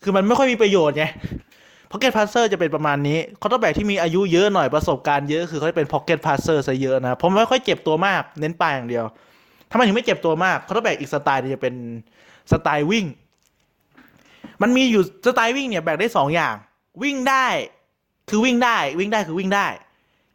[0.03, 1.05] คือมันไม่ค่อยมีประโยชน์ไง
[1.91, 11.75] pocket passer จะเป็นประมาณนี้ quarterback ที่มีอายุเยอะหน่อยประสบการณ์เยอะคือเขาจะเป็น pocket passer ซะเยอะนะเพราะมันไม่ค่อยเจ็บตัวมากเน้นปาอย่างเดียวทำไมถึงไม่เจ็บตัวมาก quarterback อีกสไตล์จะเป็น
[12.51, 13.05] สไตล์วิ่ง
[14.61, 16.55] มันมีอยู่สไตล์วิ่งเนี่ยแบ่งได้สองอย่าง
[17.03, 17.45] วิ่งได้
[18.29, 19.67] คือวิ่งได้ วิ่งได้คือวิ่งได้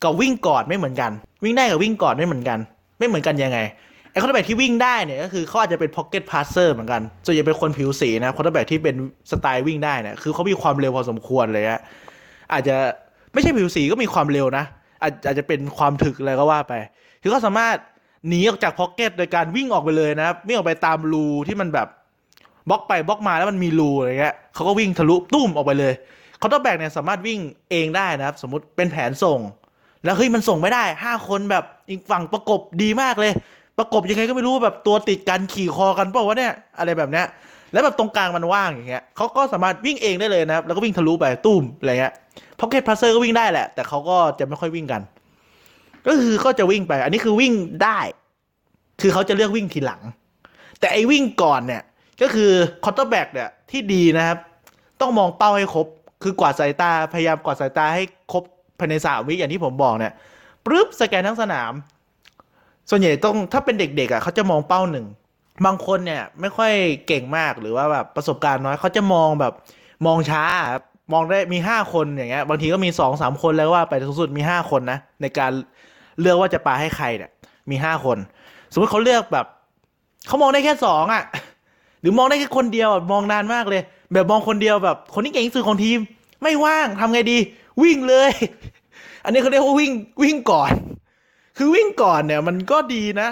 [0.03, 1.11] กับวิ่งก่อนไม่เหมือนกัน
[1.45, 2.59] วิ่งได้กับวิ่งก่อนไม่เหมือนกัน
[2.99, 3.59] ไม่เหมือนกันยังไง
[4.11, 8.97] ไอ้ quarterback ที่วิ่งได้เนี่ยก็คือเขาอาจจะเป็น pocket passer เหมือนกันส่วนใหญ่เป็นคนผิวสีนะ quarterback ที่เป็น
[9.31, 11.81] สไตล์วิ่งได้เนี่ยคือเขามีความเร็วพอสมควรเลยฮะ
[12.53, 12.77] อาจจะ
[13.33, 14.65] ไม่ใช่ผิวสีก็มีความเร็วนะ
[15.03, 16.75] อาจอาจจะเป็นความถึกอะไรก็ว่าไป
[17.23, 17.77] คือเขาสามารถ
[18.29, 21.89] หนีออกจาก pocket โดยการวิ่งออกไปเลยนะครับวิ่งออกไปตามรูที่มันแบบ
[22.69, 25.93] บล็อกไปบล็อกมาแล้วมันมีรูอะไรเงี้ยเขาก็วิ่งทะลุตุ้มออกไปเลย
[26.41, 29.39] quarterback เนี่ยสามารถวิ่งเองได้นะครับ สมมติเป็นแผนส่ง
[30.05, 33.33] แล้วเฮ้ยมันส่งไม่ได้ห้าคนแบบอีกฝั่งประกบดีมากเลย
[33.79, 37.27] ประกบยังไงก็ไม่รู้แบบตัวติดกันขี่คอกันเปล่าวะเนี่ยอะไรแบบเนี้ย
[37.73, 42.13] แล้วแบบตรงกลางมันว่างอย่างเงี้ยเขาก็สามารถวิ่งเองได้เลยนะครับ แล้วก็วิ่งทะลุไปตุ้มอะไรเงี้ย
[42.59, 45.01] pocket passer ก็วิ่งได้แหละ แต่เขาก็จะไม่ค่อยวิ่งกัน
[46.07, 47.99] ก็คือก็จะวิ่งไป อันนี้คือวิ่งได้
[49.01, 50.03] คือเขาจะเลือกวิ่งทีหลัง
[50.81, 51.83] แต่ไอ้วิ่งก่อนเนี่ย
[52.23, 52.51] ก็คือ
[52.85, 54.39] quarterback เนี่ยที่ดีนะครับ
[55.01, 55.87] ต้องมองเป้าให้ครบ
[56.23, 58.43] คือกวาดสายตาพยายามกวาดสายตาให้ครบ
[58.79, 60.13] ภายในสามวิอย่างที่ผมบอกเนี่ย
[60.65, 61.73] ปึ๊บสแกนทั้งสนาม
[62.91, 65.07] ส่วนใหญ่ต้องถ้าเป็นเด็กๆอะเขาจะมองเป้าหนึ่ง
[65.67, 66.73] บางคนเนี่ยไม่ค่อย
[67.07, 69.53] เก่งมากหรือว่าแบบประสบการณ์น้อยเขาจะมองแบบ
[70.07, 75.53] มองช้าครับมองได้มีห้าคนอย่างเงี้ยบางทีก็มีสองสามคนแล้วว่าไปสูงสุดมีห้าคนนะในการ
[76.21, 77.31] เลือกว่าจะปาให้ใครเนี่ย
[77.71, 78.19] มีห้าคน
[78.73, 79.47] สมมติเขาเลือกแบบ
[80.27, 81.25] เขามองได้แค่สองอะ
[82.01, 85.99] หรือมองได้แค่คนเดียวมองนานมากเลย แบบมองคนเดียวแบบ คนที่เก่งที่สุดของทีม
[86.43, 87.39] ไม่ว่างทำไงดี
[87.83, 88.33] วิ่งเลย
[89.25, 89.93] อันนี้เขาเรียกว่าวิ่ง
[90.23, 90.73] วิ่งก่อน
[91.59, 93.29] คือวิ่งก่อนเนี่ยมันก็ดีนะ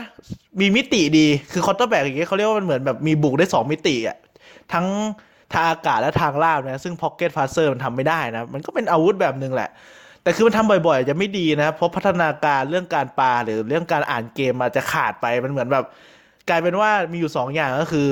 [0.61, 4.17] มีมิติดีคือ quarterback อย่างเงี้ยเขาเรียกว่ามันเหมือนแบบมีบุกได้สองมิติอะ
[4.73, 4.87] ทั้ง
[5.53, 9.71] ทางอากาศและทางราบนะ ซึ่ง pocket passer มันทำไม่ได้นะ มันก็เป็นอาวุธแบบหนึ่งแหละ
[10.29, 15.85] แต่คือมันทำบ่อยๆ จะไม่ดีนะเพราะพัฒนาการเรื่องการปาหรือเรื่องการอ่านเกมอาจจะขาดไปมันเหมือนแบบ
[16.49, 18.09] กลายเป็นว่ามีอยู่สองอย่างก็คือ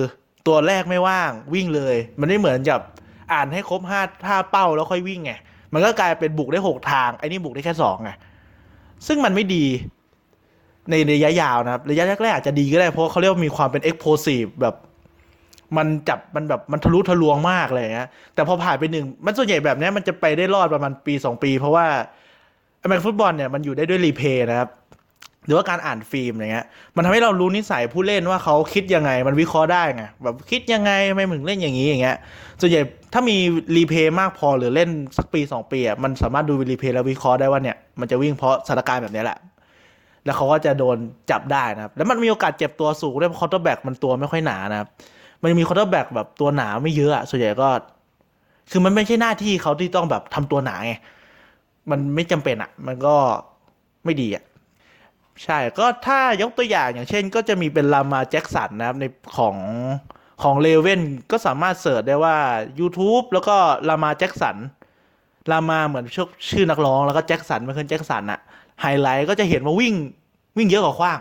[0.46, 2.80] ตัวแรกไม่ว่างวิ่งเลย มันไม่เหมือนกับ
[3.32, 5.32] อ่านให้ครบห้าท่าเป้าแล้วค่อยวิ่งไง
[5.72, 8.10] มันก็กลายเป็นบุกได้หกทางไอ้นี่บุกได้แค่สองไง
[9.06, 9.64] ซึ่งมันไม่ดี
[10.90, 14.74] ในระยะยาวนะครับ ระยะแรกๆอาจจะดีก็ได้เพราะเขาเรียกว่ามีความเป็น explosive แบบ
[15.76, 21.86] มันจับมันแบบมันทะลุทะลวงมากเลยอย่างเงี้ยแต่พอผ่านไปหนึ่งมันส่วนใหญ่แบบนี้มันจะไปได้รอดประมาณปีสองปี เพราะว่า
[22.82, 24.70] อเมริกันฟุตบอลเนี่ยมันอยู่ได้ด้วยรีเพย์นะครับ
[25.46, 32.16] หรือว่าการอ่านฟิล์มอย่างเงี้ย มันทำให้เรารู้นิสัยผู้เล่นว่าเขาคิดยังไง มันวิเคราะห์ได้ไง แบบคิดยังไงไมถึงเล่นอย่างนี้อย่างเงี้ย
[32.60, 33.36] ส่วนใหญ่ถ้ามี
[33.76, 39.38] replay มากพอหรือเล่นสักปีสองปีอะ มันสามารถดู replay แล้ววิเคราะห์ได้ว่าเนี่ย มันจะวิ่งเพราะสถานการณ์แบบนี้แหละ
[40.24, 40.96] แล้วเขาก็จะโดน
[41.30, 44.88] จับได้นะครับ แล้วมันมีโอกาสเจ็บตัวสูงด้วยเพราะ quarterback มันตัวไม่ค่อยหนานะครับ
[45.42, 47.68] มันมี quarterback แบบตัวหนาไม่เยอะอะส่วนใหญ่ก็
[48.70, 50.94] คือมันไม่ใช่หน้าที่เขาที่ต้องแบบทำตัวหนาไง
[51.90, 53.16] มันไม่จำเป็นอะมันก็
[54.04, 54.44] ไม่ดีอะ
[55.44, 59.04] ใช่ก็ถ้ายกตัวอย่างอย่างเช่น ก็จะมีเป็นลามาร์ แจ็คสันนะครับใน
[59.36, 59.56] ของ
[60.42, 62.36] ของ Ravens ก็สามารถ search ได้ว่า
[62.80, 63.56] YouTube แล้วก็
[63.88, 64.56] ลามาร์ แจ็คสัน
[65.50, 68.40] ลามาร์เหมือนชื่อชื่อนักร้องแล้วก็แจ็คสันมันคือแจ็คสันอะ
[68.80, 69.94] ไฮไลท์ก็จะเห็นว่าวิ่ง
[70.56, 71.18] วิ่งเยอะกว่าขว้าง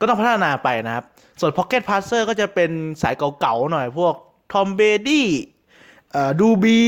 [0.00, 1.04] ก็ต้องพัฒนาไปนะครับ
[1.40, 2.70] ส่วน Pocket Passer ก็จะเป็น
[3.02, 4.14] สายเก่าๆหน่อย พวก
[4.52, 5.26] ทอมเบดี้
[6.40, 6.80] ดูบี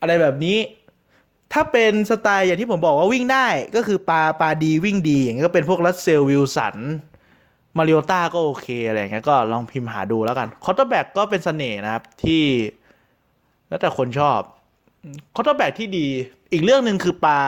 [0.00, 0.58] อะไรแบบนี้
[1.52, 6.76] ถ้าเป็นสไตล์อย่างที่ผมบอกว่าวิ่งได้ก็คือปลาปลาดีวิ่งดี อย่างนี้ก็เป็นพวกรัสเซลวิลสัน
[7.76, 12.42] มาริโอต้าก็โอเคอะไรอย่างเงี้ยก็ลองพิมพ์หาดูแล้วกัน quarterback ก็เป็นเสน่ห์นะครับที่
[13.68, 14.40] แล้วแต่คนชอบ
[15.34, 16.06] quarterback ที่ดี
[16.52, 17.40] อีกเรื่องหนึ่งคือปา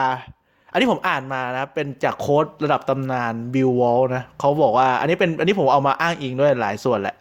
[0.73, 7.15] อันนี้ผมอ่านมานะเป็นจากโค้ชระดับตำนานบิลวอลช์นะเขาบอกว่าอันนี้เป็นอันนี้ผมเอามาอ้างอิงด้วยหลายส่วนแหละ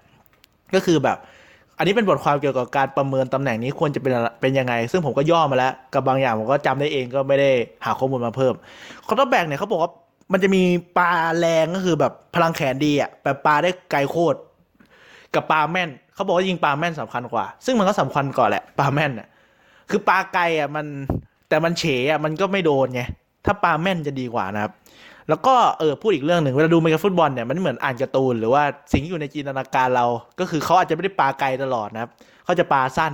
[0.75, 1.17] ก็คือแบบ
[1.79, 7.51] อันนี้เป็นบทความเกี่ยวกับการประเมินตำแหน่งนี้ควรจะเป็นเป็นยังไง ซึ่งผมก็ย่อมาแล้ว กับบางอย่างผมก็จำได้เองก็ไม่ได้
[7.85, 8.55] หาข้อมูลมาเพิ่ม
[9.07, 9.91] quarterback เนี่ยเขาบอกว่า
[10.33, 10.63] มันจะมี
[10.99, 14.39] ปาแรงก็คือแบบพลังแขนดีอะแบบปลาได้ไกลโคตร
[15.35, 19.29] กับปลาแม่นเขาบอกว่ายิงปาแม่นสำคัญกว่า ซึ่งมันก็สำคัญก่อนแหละปลาแม่นน่ะ
[19.91, 20.87] คือปลาไกลอะมัน
[21.49, 23.03] แต่มันเฉยอะมันก็ไม่โดนไง
[23.45, 24.73] ถ้าปาแม่นจะดีกว่านะครับ
[25.29, 30.07] แล้วก็เออพูดอีกเรื่องหนึ่งเวลาดูเมกาฟุตบอลเนี่ยมันเหมือนอ่านการ์ตูนหรือว่าสิ่งที่อยู่ในจินตนาการเรา
[30.41, 32.11] ก็คือเขาอาจจะไม่ได้ปลาไกลตลอดนะครับ
[32.45, 33.13] เขาจะปลาสั้น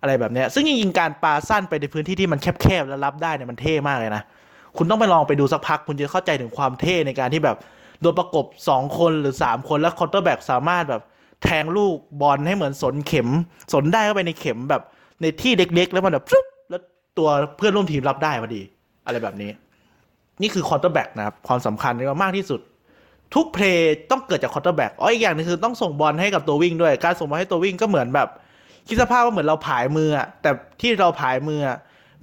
[0.00, 4.22] อะไรแบบเนี้ยซึ่งจริงๆการปาสั้นไปในพื้นที่ที่มันแคบๆแล้วรับได้เนี่ยมันเท่มากเลยนะ
[4.76, 7.56] คุณต้องไปลองไปดูสักพักคุณจะเข้าใจถึงความเท่ในการที่แบบ
[8.00, 11.02] โดนประกบ 2 คนหรือ 3 คนแล้ว quarterback สามารถแบบ
[11.44, 13.28] แทงลูกบอลให้เหมือนสนเข็ม
[13.72, 14.82] สนได้เข้าไปในเข็มแบบ
[15.20, 16.82] ในที่เล็กๆ แล้วมันแบบปุ๊บแล้ว
[17.18, 18.62] ตัวเพื่อนร่วมทีมรับได้พอดี
[19.10, 19.50] อะไรแบบนี้
[20.42, 21.92] นี่คือ quarterback นะครับ ความสำคัญ
[22.22, 22.60] มากที่สุด
[23.34, 28.28] ทุก play ต้องเกิดจาก quarterback อ๋ออีกอย่างหนึ่งคือต้องส่งบอลให้กับตัววิ่งด้วย การส่งบอลให้ตัววิ่งก็เหมือนแบบ
[28.88, 30.08] คิดสภาพว่าเหมือนเราผายมือ
[30.42, 31.60] แต่ที่เราผายมือ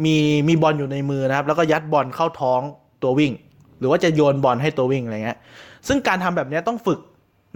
[0.06, 0.15] มี
[0.47, 2.62] มีบอลอยู่ในมือนะครับ แล้วก็ยัดบอลเข้าท้อง
[3.04, 3.32] ตัววิ่ง
[3.80, 5.38] หรือว่าจะโยนบอลให้ตัววิ่งอะไรเงี้ย
[5.88, 7.00] ซึ่งการทำแบบนี้ต้องฝึก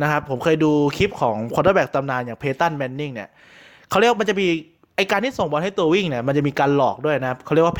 [0.01, 3.29] นะครับผมเคยดูคลิปของ quarterback ตำนานอย่าง Peyton Manning เนี่ย
[3.89, 4.47] เขาเรียกว่ามันจะมี
[4.95, 7.75] ไอ้การที่ส่งบอลให้ตัววิ่งเนี่ยมันจะมีการหลอกด้วยนะครับเขาเรียกว่า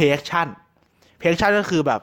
[1.21, 2.01] play action play action ก็คือแบบ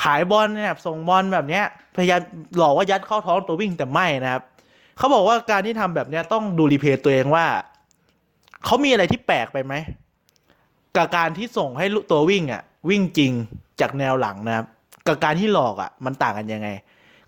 [0.00, 1.64] ผายบอลเนี่ยส่งบอลแบบเนี้ย
[1.96, 2.20] พยายาม
[2.56, 4.42] หลอกว่ายัดเข้าท้องตัววิ่งแต่ไม่นะครับ
[4.98, 7.46] เขาบอกว่าการที่ทำแบบเนี้ยต้องดู replay ตัวเองว่า
[8.64, 9.74] เขามีอะไรที่แปลกไปไหม
[10.96, 13.32] กับการที่ส่งให้ตัววิ่งอะ วิ่งจริง
[13.80, 14.66] จากแนวหลังนะครับ
[15.06, 16.68] กับการที่หลอกอะ มันต่างกันยังไง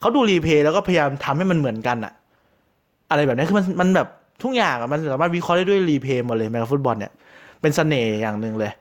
[0.00, 2.12] เขาดู replay แล้วก็พยายามทำให้มันเหมือนกันอะ
[3.10, 4.08] อะไรแบบนี้คือมันมันแบบ
[4.42, 7.12] ทุกอย่างอะมันสามารถวิเคราะห์ได้ด้วย replay หมดเลยเมกฟุตบอลเนี่ย
[7.60, 8.72] เป็นเสน่ห์อย่างหนึ่งเลย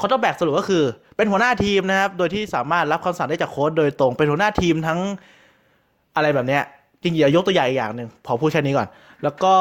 [0.00, 0.82] quarterback สรุปก็คือ
[1.16, 5.00] เป็นหัวหน้าทีมนะครับ โดยที่สามารถรับคำสั่งได้จากโค้ชโดยตรง เป็นหัวหน้าทีมทั้ง
[6.16, 6.62] อะไรแบบเนี้ย
[7.02, 8.88] จริงๆอย่ายกตัวอย่างอีกอย่างหนึ่งพอพูดแค่นี้ก่อน
[9.22, 9.54] แล้วก็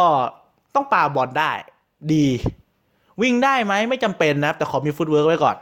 [0.75, 1.51] ต้องปาบอลได้
[2.13, 2.27] ดี
[3.21, 5.57] วิ่งได้ไหมไม่จำเป็นนะครับ แต่ขอมี footwork ไว้ก่อน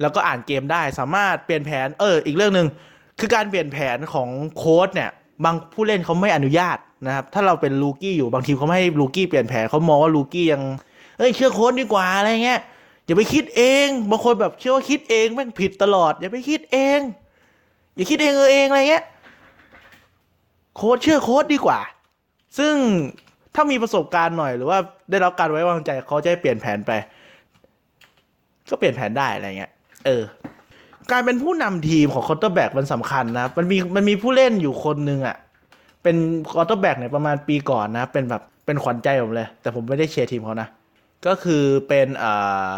[0.00, 2.66] แล้วก็อ่านเกมได้สามารถเปลี่ยนแผน เออ อีกเรื่องหนึ่ง
[3.20, 5.10] คือการเปลี่ยนแผนของโค้ชเนี่ย
[5.44, 10.62] บางผู้เล่นเขาไม่อนุญาตนะครับ ถ้าเราเป็น rookie อยู่บางทีเขาไม่ให้ rookie เปลี่ยนแผนเขามองว่า rookie ยัง
[11.18, 12.60] เอ้ยเชื่อโค้ชดีกว่าอะไรเงี้ย
[13.08, 17.00] อย่าไปคิดเองบางคนแบบเชื่อว่าคิดเองแม่งผิดตลอด อย่าไปคิดเอง
[17.94, 19.04] อย่าคิดเองเออเองอะไรเงี้ย
[20.76, 21.80] โค้ชเชื่อโค้ชดีกว่า
[22.58, 22.74] ซึ่ง
[23.54, 24.78] ถ้ามีประสบการณ์หน่อยหรือว่า
[25.10, 26.92] ได้รับการไว้วางใจเขาจะเปลี่ยนแผนไป
[28.70, 29.72] ก็เปลี่ยนแผนได้อะไรเงี้ย
[30.06, 30.22] เออ
[31.10, 35.36] การเป็นผู้นำทีมของ quarterback มันสำคัญนะมันมีมันมีผู้เล่นอยู่คนหนึ่งอะ่ะ
[36.02, 36.16] เป็น
[36.50, 40.68] quarterback เนี่ยประมาณปีก่อนนะ เป็นแบบเป็นขวัญใจผมเลย แต่ผมไม่ได้เชียร์ทีมเขานะ
[41.26, 42.70] ก็คือเป็นอ่า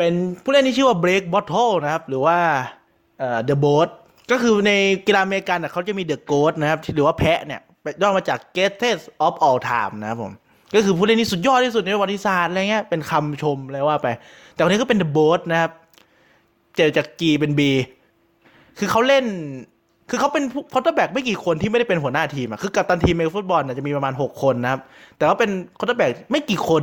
[0.00, 2.38] เป็นผู้เล่นที่ชื่อว่า Blake Bortles นะครับ หรือว่า
[3.18, 3.88] เอ่อ the BOAT
[4.30, 4.72] ก็คือใน
[5.06, 7.60] กีฬาอเมริกันน่ะเขาจะมีเดอะโก t นะครับหรือว่าแพะเนี่ย
[8.02, 10.32] ย่อมาจาก greatest of all time นะครับผม
[10.74, 14.08] ก็คือผู้เล่นที่สุดยอดที่สุดในประวัติศาสตร์อะไรเงี้ยเป็นคำชมเลยว่าไป
[14.54, 15.70] แต่วันนี้ก็เป็น the BOAT นะครับ
[16.76, 17.60] เจอจาก G เป็น B
[18.78, 19.24] คือเขาเล่น
[20.10, 24.80] คือเขาเป็น quarterback ไม่กี่คนที่ไม่ได้เป็นหัวหน้าทีมอะคือกัปตันทีมเมกฟุตบอลจะมีประมาณ 6 คนนะครับ
[25.18, 26.82] แต่ว่าเป็น quarterback ไม่กี่คน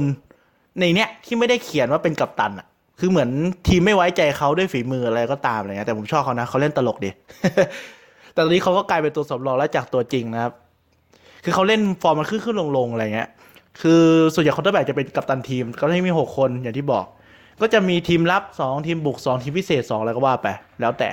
[0.79, 2.67] ในเนี้ยที่ไม่ได้เขียนว่าเป็นกัปตันอะ
[2.99, 3.29] คือเหมือน
[3.67, 7.09] ทีมไม่ไว้ใจเขาด้วยฝีมืออะไรก็ตามอะไรเงี้ยแต่ผมชอบเขานะเขาเล่นตลกดี
[8.33, 10.53] แต่ตอนนี้เขาก็กลายเป็นตัวสำรองแล้วจากตัวจริงนะครับ
[11.43, 13.29] คือเขาเล่นฟอร์มมันขึ้นขึ้นลงลงอะไรเงี้ย
[13.81, 14.01] คือ
[14.33, 17.05] ส่วนใหญ่ quarterback จะเป็นกัปตันทีมก็จะมีหกคนอย่างที่บอก
[17.61, 20.47] ก็จะมีทีมรับสองทีมบุกสองทีมพิเศษสองอะไรก็ว่าไป
[20.81, 21.09] แล้วแต่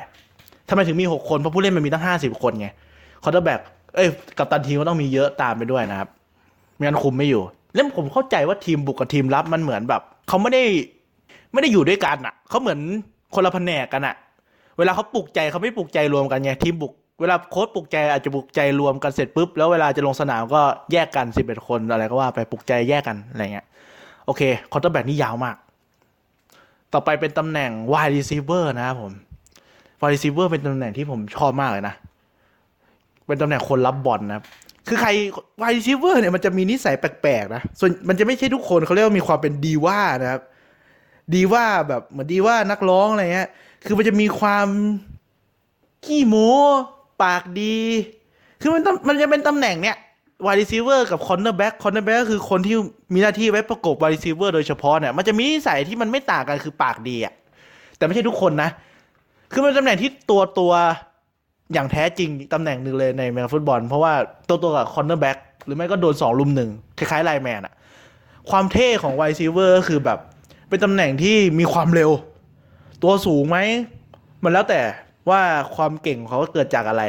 [0.68, 2.68] ทำไมถึงมีหกคนเพราะผู้เล่นมันมีตั้งห้าสิบคนไง
[3.22, 3.60] quarterback
[3.96, 6.08] เอ้ยกัปตันทีมก็ต้องมีเยอะตามไปด้วยนะครับ
[6.74, 7.42] ไม่งั้นคุมไม่อยู่
[7.72, 10.64] แล้วผมเข้าใจว่าทีมบุกกับทีมรับมันเหมือนแบบเขาไม่ได้
[11.54, 12.80] ไม่ได้อยู่ด้วยกันอะเขาเหมือน
[13.34, 14.14] คนละแผนกกันอะ
[14.78, 20.62] เวลาเขาปลุกใจเขาไม่ปลุกใจรวมกันไงทีมบุกเวลาโค้ชปลุกใจอาจจะปลุกใจรวมกันเสร็จปุ๊บแล้วเวลาจะลงสนามก็
[20.92, 23.66] แยกกันสิบเอ็ดคนอะไรก็ว่าไปปลุกใจแยกกันอะไรเงี้ย
[24.26, 25.56] โอเค quarterback นี่ยาวมาก
[26.92, 29.12] ต่อไปเป็นตำแหน่ง wide receiver นะครับผม
[30.00, 31.94] wide receiver เป็นตำแหน่งที่ผมชอบมากเลยนะ
[33.26, 34.44] เป็นตำแหน่งคนรับบอลนะครับ
[34.88, 35.10] คือใคร
[35.60, 40.42] wide receiver เนี่ยมันจะมีนิสัยแปลกๆนะส่วนมันจะไม่ใช่ทุกคนเขาเรียกว่ามีความเป็นดีว่านะครับ
[41.34, 43.48] ดีว่าแบบเหมือนดีว่านักร้องอะไรเงี้ย
[43.84, 44.68] คือมันจะมีความ
[46.04, 46.52] ขี้โม้
[47.22, 47.76] ปากดี
[48.60, 49.96] คือมันต้องมันจะเป็นตำแหน่งเนี้ย
[50.44, 52.76] wide receiver กับ cornerback cornerback ก็คือคนที่
[53.14, 57.32] มีหน้าที่ไว้ประกบ wide receiver โดยเฉพาะเนี่ย มันจะมีนิสัยที่มันไม่ต่างกันคือปากดีอะ
[57.96, 58.70] แต่ไม่ใช่ทุกคนนะ
[59.52, 60.72] คือมันเป็นตำแหน่งที่ตัวตัว
[61.72, 64.12] อย่างแท้จริงตำแหน่งหนึ่งเลยในเมกฟุตบอล เพราะว่า
[64.48, 67.74] ตัวตัวกับ cornerback หรือไม่ก็โดนสองรุมหนึ่งคล้ายๆ lineman อะ
[68.50, 70.18] ความเท่ของ wide receiver ก็คือแบบ
[70.74, 72.10] เป็นตำแหน่งที่มีความเร็ว
[73.02, 73.58] ตัวสูงไหม
[74.42, 74.80] มันแล้วแต่
[75.30, 75.40] ว่า
[75.74, 77.02] ความเก่งของเขาเกิดจากอะไร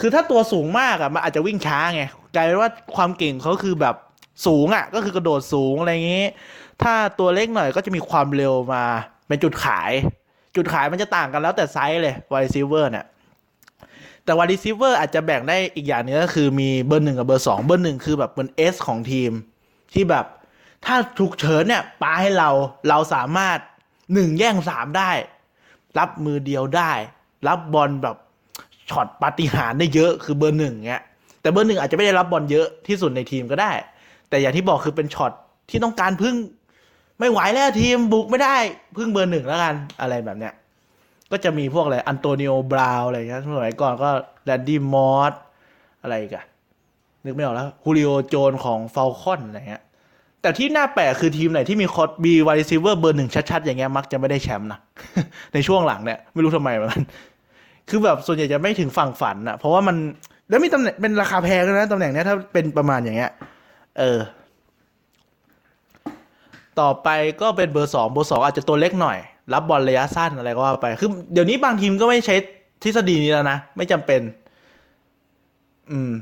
[0.00, 2.02] คือถ้าตัวสูงมากอะมันอาจจะวิ่งช้าไง
[2.34, 3.94] กลายเป็นว่าความเก่งเขาคือแบบ
[4.46, 6.26] สูงอะก็คือกระโดดสูงอะไรอย่างนี้
[6.82, 8.84] ถ้าตัวเล็กหน่อยก็จะมีความเร็วมา
[9.28, 9.92] เป็นจุดขาย
[10.56, 13.06] จุดขายมันจะต่างกันแล้วแต่ไซส์เลยไวซีเวอร์เนี่ย
[14.24, 19.30] แต่ว i ด e ซีเวอร์อาจจะแบ่งได้อีกอย่างนึงก็คือมีเบอร์หนึ่งกับเบอร์สองเบอร์หนึ่งคือแบบเป็น ace ของทีม
[19.94, 20.26] ที่แบบ
[20.86, 22.50] ถ้าฉุกเฉินเนี่ยปาให้เรา
[22.88, 23.58] เราสามารถ
[24.14, 25.10] หนึ่งแย่งสามได้
[25.98, 26.92] รับมือเดียวได้
[27.48, 28.16] รับบอลแบบ
[28.90, 31.02] ช็อตปาฏิหาริย์ได้เยอะคือเบอร์หนึ่งเงี้ย
[31.40, 33.72] แต่เบอร์หนึ่งอาจจะไม่ได้รับบอลเยอะที่สุดในทีมก็ได้
[34.28, 35.32] แต่อย่างที่บอกคือเป็นช็อต
[35.70, 36.34] ที่ต้องการพึ่ง
[37.18, 38.56] ไม่ไหวแล้วทีมบุกไม่ได้
[38.96, 40.54] พึ่งเบอร์หนึ่งแล้วกันอะไรแบบเนี้ย
[41.30, 44.08] ก็จะมีพวกอะไรอันโตนิโอบราวอะไรเงี้ยสมัยก่อนก็
[44.44, 45.32] แดนดี้มอส
[46.02, 46.46] อะไรกัน
[47.24, 49.82] นึกไม่ออกแล้วฮูริโอโจนของฟ a ลคอนอะไรเงี้ย
[50.44, 54.80] แต่ที่น่าแปลกคือทีมไหนที่มีคอร์ดบีไวซิเวอร์เบอร์หนึ่งชัดๆ อย่างเงี้ยมักจะไม่ได้แชมป์นะ
[55.54, 57.02] ในช่วงหลังเนี่ย ไม่รู้ทำไมเหมือนกัน
[57.88, 59.96] คือแบบส่วนใหญ่จะไม่ถึงฝั่งฝันอะเพราะว่ามัน
[60.48, 63.30] แล้วมีตำแหน่งเป็นราคาแพงด้วยนะตำแหน่งเนี้ยถ้าเป็นประมาณอย่างเงี้ย
[63.98, 64.18] เออ
[66.80, 67.08] ต่อไป
[67.42, 69.18] ก็เป็นเบอร์สองเบอร์สองอาจจะตัวเล็กหน่อย
[69.52, 72.36] รับบอลระยะสั้นอะไรก็ว่าไป คือเดี๋ยวนี้บางทีมก็ไม่ใช้
[72.82, 74.20] ทฤษฎีนี้แล้วนะ ไม่จำเป็น
[75.90, 76.12] อืม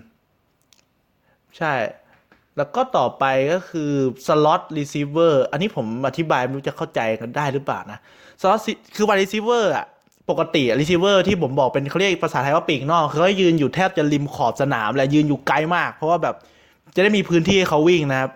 [1.59, 1.73] ใช่
[2.57, 3.93] แล้วก็ต่อไปก็คือ
[4.27, 7.99] slot receiver อันนี้ผมอธิบายไม่รู้จะเข้าใจกันได้หรือเปล่านะ
[8.41, 8.61] สล็อต
[8.97, 9.87] คือ wide receiver อะ
[10.31, 16.35] ปกติ receiver ที่ผมบอกเป็นเขาเรียกภาษาไทยว่าปีกนอกเขายืนอยู่แทบจะริมขอบสนามและยืนอยู่ไกลมาก เพราะว่าแบบ
[16.95, 18.31] จะได้มีพื้นที่ให้เขาวิ่งนะครับ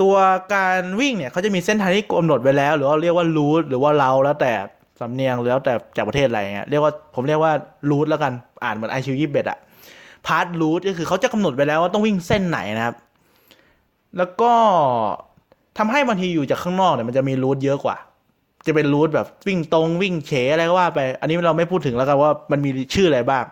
[0.00, 0.14] ตัว
[0.54, 4.52] การวิ่งเนี่ยเขาจะมีเส้นทางที่กำหนดไว้แล้ว หรือว่าเรียกว่า route หรือว่า route แล้วแต่
[5.00, 7.52] สำเนียงแล้วแต่จากประเทศอะไรเงี้ยเรียกว่าผมเรียกว่า
[7.90, 8.32] route แล้วกัน
[8.64, 9.58] อ่านเหมือน Eyeshield ยี่สิบเอ็ดอะ
[10.26, 12.94] pass route ก็คือเขาจะกำหนดไว้แล้วว่าต้องวิ่งเส้นไหนนะครับ
[14.16, 14.52] แล้วก็
[15.78, 17.96] ทำให้บางทีอยู่จากข้างนอกเนี่ยมันจะมี route เยอะกว่า
[18.66, 23.44] จะเป็น route แบบวิ่งตรงวิ่งเฉอะไรก็ว่าไป อันนี้เราไม่พูดถึงแล้วกันว่ามันมีชื่ออะไรบ้าง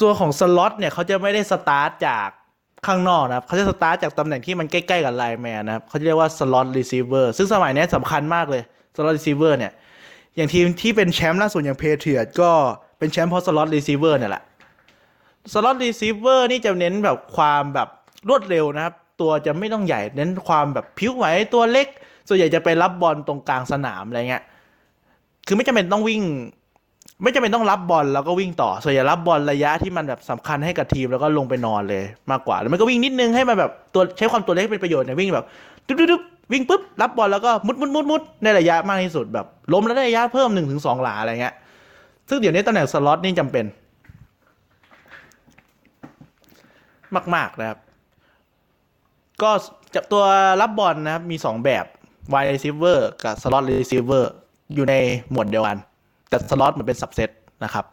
[0.00, 2.28] ตัวของสล็อตเนี่ยเขาจะไม่ได้สตาร์ทจาก
[2.86, 8.62] ข้างนอกนะครับเขาจะสตาร์ทจากตำแหน่งที่มันใกล้ๆกับ lineman นะครับเขาเรียกว่า slot receiver ซึ่งสมัยนี้สำคัญมากเลย
[8.96, 9.72] slot receiver เนี่ย
[10.36, 12.50] อย่างทีมที่เป็นแชมป์ล่าสุดอย่าง Patriots ก็
[12.98, 14.42] เป็นแชมป์เพราะ slot receiver เนี่ยแหละ
[15.52, 17.88] slot receiver นี่จะเน้นแบบความแบบ
[18.28, 21.86] รวดเร็วนะครับ ตัวจะไม่ต้องใหญ่เน้นความแบบผิวไหวตัวเล็ก
[22.28, 24.42] ส่วนใหญ่จะไปรับบอลตรงกลางสนามอะไรเงี้ย
[25.46, 26.22] คือไม่จำเป็นต้องวิ่ง
[27.22, 35.46] ไม่จำเป็นต้องรับบอลแล้วก็วิ่งต่อ ส่วนใหญ่รับบอลระยะที่มันแบบสำคัญให้กับทีมแล้วก็ลงไปนอนเลยมากกว่าแล้วมันก็วิ่งนิดนึงให้มันแบบตัวใช้ความตัวเล็กเป็นประโยชน์เนี่ยวิ่งแบบ
[35.86, 36.22] ดุ๊บดุ๊บดุ๊บ
[36.52, 41.54] วิ่งปุ๊บรับบอลแล้วก็มุดมุดมุดมุดในระยะมากที่สุดแบบล้มแล้วได้ระยะเพิ่มหนึ่งถึงสองหลาอะไรเงี้ย
[42.28, 43.64] ซึ่งเดี๋ยวนี้ตำแหน่งสล็อตนี่จำเป็น
[47.34, 47.78] มากๆนะครับ
[49.42, 49.50] ก็
[49.94, 50.24] จากตัว
[50.60, 51.84] รับบอลนะครับ มี 2 แบบ
[52.32, 54.24] wide receiver กับ slot receiver
[54.74, 54.94] อยู่ใน
[55.30, 55.78] หมวดเดียวกัน
[56.28, 57.30] แต่ slot มันเป็น subset
[57.64, 57.84] นะครับ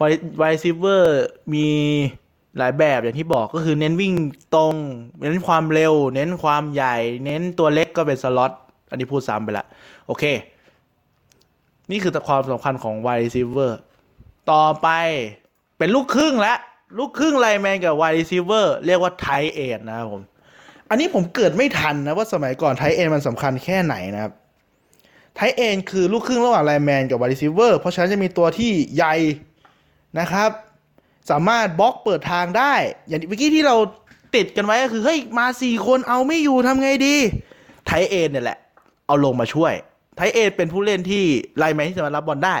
[0.00, 1.02] wide receiver
[1.54, 1.66] มี
[2.58, 4.12] หลายแบบอย่างที่บอกก็คือเน้นวิ่ง
[4.54, 4.74] ตรง
[5.20, 8.52] เน้นความเร็ว เน้นความใหญ่ เน้นตัวเล็กก็เป็น slot
[8.90, 9.66] อันนี้พูดซ้ำไปละ
[10.06, 10.24] โอเค
[11.90, 13.70] นี่คือความสำคัญของ wide receiver
[14.50, 14.88] ต่อไป
[15.78, 16.54] เป็นลูกครึ่งและ
[16.98, 20.22] ลูกครึ่ง lineman กับ wide receiver เรียกว่า tight end นะครับผม
[20.90, 24.32] อันนี้ผมเกิดไม่ทันนะว่าสมัยก่อน tight end มันสำคัญแค่ไหนนะครับ
[25.34, 29.14] tight end คือลูกครึ่งระหว่าง lineman กับ wide receiver เพราะฉะนั้นจะมีตัวที่ใหญ่
[30.20, 30.50] นะครับ
[31.30, 32.74] สามารถบล็อกเปิดทางได้
[33.06, 33.76] อย่างเมื่อกี้ที่เรา
[34.34, 37.16] ติดกันไว้ก็คือเฮ้ยมาสี่คนเอาไม่อยู่ทำไงดี
[37.86, 38.58] tight end เนี่ยแหละ
[39.06, 39.72] เอาลงมาช่วย
[40.16, 41.24] tight end เป็นผู้เล่นที่
[41.58, 42.56] lineman ที่สามารถรับบอลได้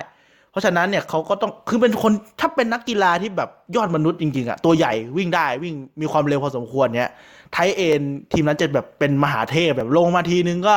[0.50, 7.10] เพราะฉะนั้นเนี่ยเขาก็ต้องคือเป็นคนถ้าเป็นนักกีฬาที่แบบยอดมนุษย์จริงๆอะตัวใหญ่วิ่งได้วิ่งมีความเร็วพอสมควรเนี่ย
[7.52, 10.76] tight end ทีมนั้นจะแบบเป็นมหาเทพแบบลงมาทีนึงก็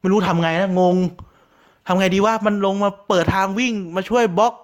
[0.00, 0.96] ไม่รู้ทำไงนะงง
[1.86, 4.54] ทำไงดีว่ามันลงมาเปิดทางวิ่งมาช่วยบล็อก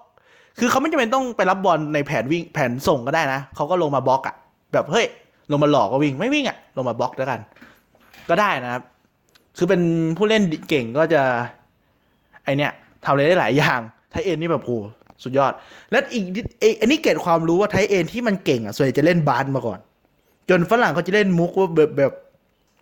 [0.59, 4.35] คือเขาไม่จำเป็นต้องไปรับบอลในแผนวิ่งแผนส่งก็ได้นะเขาก็ลงมาบล็อกอะ
[4.73, 5.05] แบบเฮ้ย
[5.51, 7.39] ลงมาหลอกก็วิ่งไม่วิ่งอะลงมาบล็อกแล้วกัน
[8.29, 8.83] ก็ได้นะครับ
[9.57, 9.81] คือเป็น
[10.17, 11.21] ผู้เล่นเก่งก็จะ
[12.43, 12.71] ไอเนี้ย
[13.03, 13.79] ทำอะไรได้หลายอย่าง
[14.13, 14.71] ไทยเอ็นนี่แบบโห
[15.23, 15.53] สุดยอด
[15.91, 16.23] และอีก
[16.81, 19.79] อันนี้เกร็ดความรู้ว่าไทยเอ็นที่มันเก่งอะส่วนใหญ่จะเล่นบาสมาก่อน
[20.49, 22.11] จนฝรั่งเขาจะเล่นมุกว่าแบบแบบ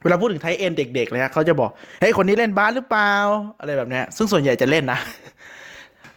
[0.04, 1.70] เวลาพูดถึงไทยเอ็นเด็กๆเลยฮะเขาจะบอก
[2.02, 3.14] เฮ้ยคนนี้เล่นบาสหรือเปล่า
[3.60, 5.00] อะไรแบบนี้ซึ่งส่วนใหญ่จะเล่นนะ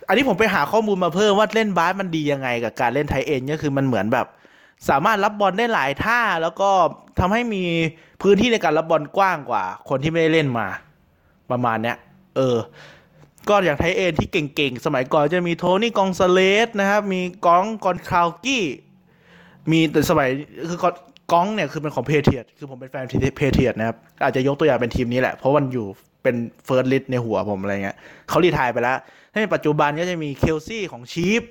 [0.08, 4.26] อันนี้ผมไปหาข้อมูลมาเพิ่มว่าเล่นบาสมันดียังไงกับการเล่นไทยเอ็นก็คือมันเหมือนแบบ
[4.88, 6.70] สามารถรับบอลได้หลายท่า แล้วก็
[7.20, 7.64] ทำให้มี
[8.22, 10.66] พื้นที่ในการรับบอลกว้างกว่า คนที่ไม่ได้เล่นมา
[11.50, 11.96] ประมาณเนี้ย
[12.36, 12.56] เออ
[13.48, 18.64] ก็อย่าง tight end ที่เก่งๆ สมัยก่อนจะมี Tony Gonzalez นะครับ มี Rob Gronkowski
[19.70, 20.28] มีแต่สมัย
[20.68, 23.04] คือ Gronk เนี่ยคือเป็นของ Patriots คือผมเป็นแฟน
[23.36, 25.86] Patriots นะครับ อาจจะยกตัวอย่างเป็นทีมนี้แหละ เพราะมันอยู่
[26.22, 27.96] เป็น first list ในหัวผมอะไรเงี้ย
[28.28, 28.98] เขา retire ไปแล้ว
[29.32, 31.42] ถ้าในปัจจุบันก็จะมี Kelce ของ Chiefs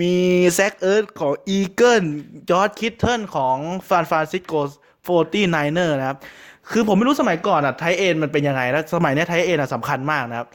[0.00, 0.14] มี
[0.52, 2.04] Zach Ertz ของ Eagles
[2.50, 3.56] George Kittle ของ
[3.88, 4.54] San Francisco
[5.02, 6.18] Forty Niners นะครับ
[6.70, 10.48] คือผมไม่รู้สมัยก่อนอะ tight end มันเป็นยังไงแล้วสมัยนี้ tight end อะสำคัญมากนะครับ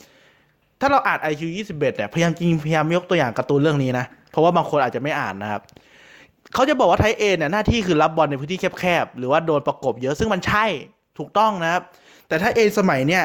[0.79, 5.61] ถ้าเราอ่าน IQ 21เนี่ยพยายามจริงพยายามยกตัวอย่างการ์ตูนเรื่องนี้นะ เพราะว่าบางคนอาจจะไม่อ่านนะครับ
[6.53, 10.65] เขาจะบอกว่า tight end เนี่ยหน้าที่คือรับบอลในพื้นที่แคบๆหรือว่าโดนประกบเยอะซึ่งมันใช่
[11.17, 11.81] ถูกต้องนะครับ
[12.27, 13.23] แต่ถ้าเอสมัยเนี่ย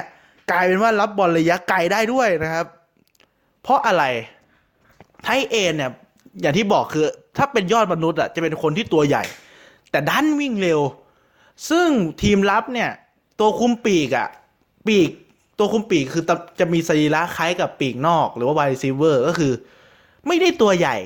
[0.50, 2.66] กลายเป็นว่ารับบอลระยะไกลได้ด้วยนะครับ
[3.62, 4.04] เพราะอะไร
[5.22, 5.90] ไทเอ็นเนี่ย
[6.40, 7.04] อย่างที่บอกคือ
[7.36, 9.24] ถ้าเป็นยอดมนุษย์อะจะเป็นคนที่ตัวใหญ่
[9.90, 10.80] แต่ดันวิ่งเร็ว
[11.70, 11.88] ซึ่ง
[12.22, 12.90] ทีมรับเนี่ย
[13.40, 14.28] ตัวคุมปีกอะ
[14.86, 15.10] ปีก
[15.62, 16.24] ตัวคุมปีกคือ
[16.60, 19.52] จะมีสรีระคล้ายกับปีกนอก หรือว่าไวซีเวอร์ก็คือ
[20.26, 20.96] ไม่ได้ตัวใหญ่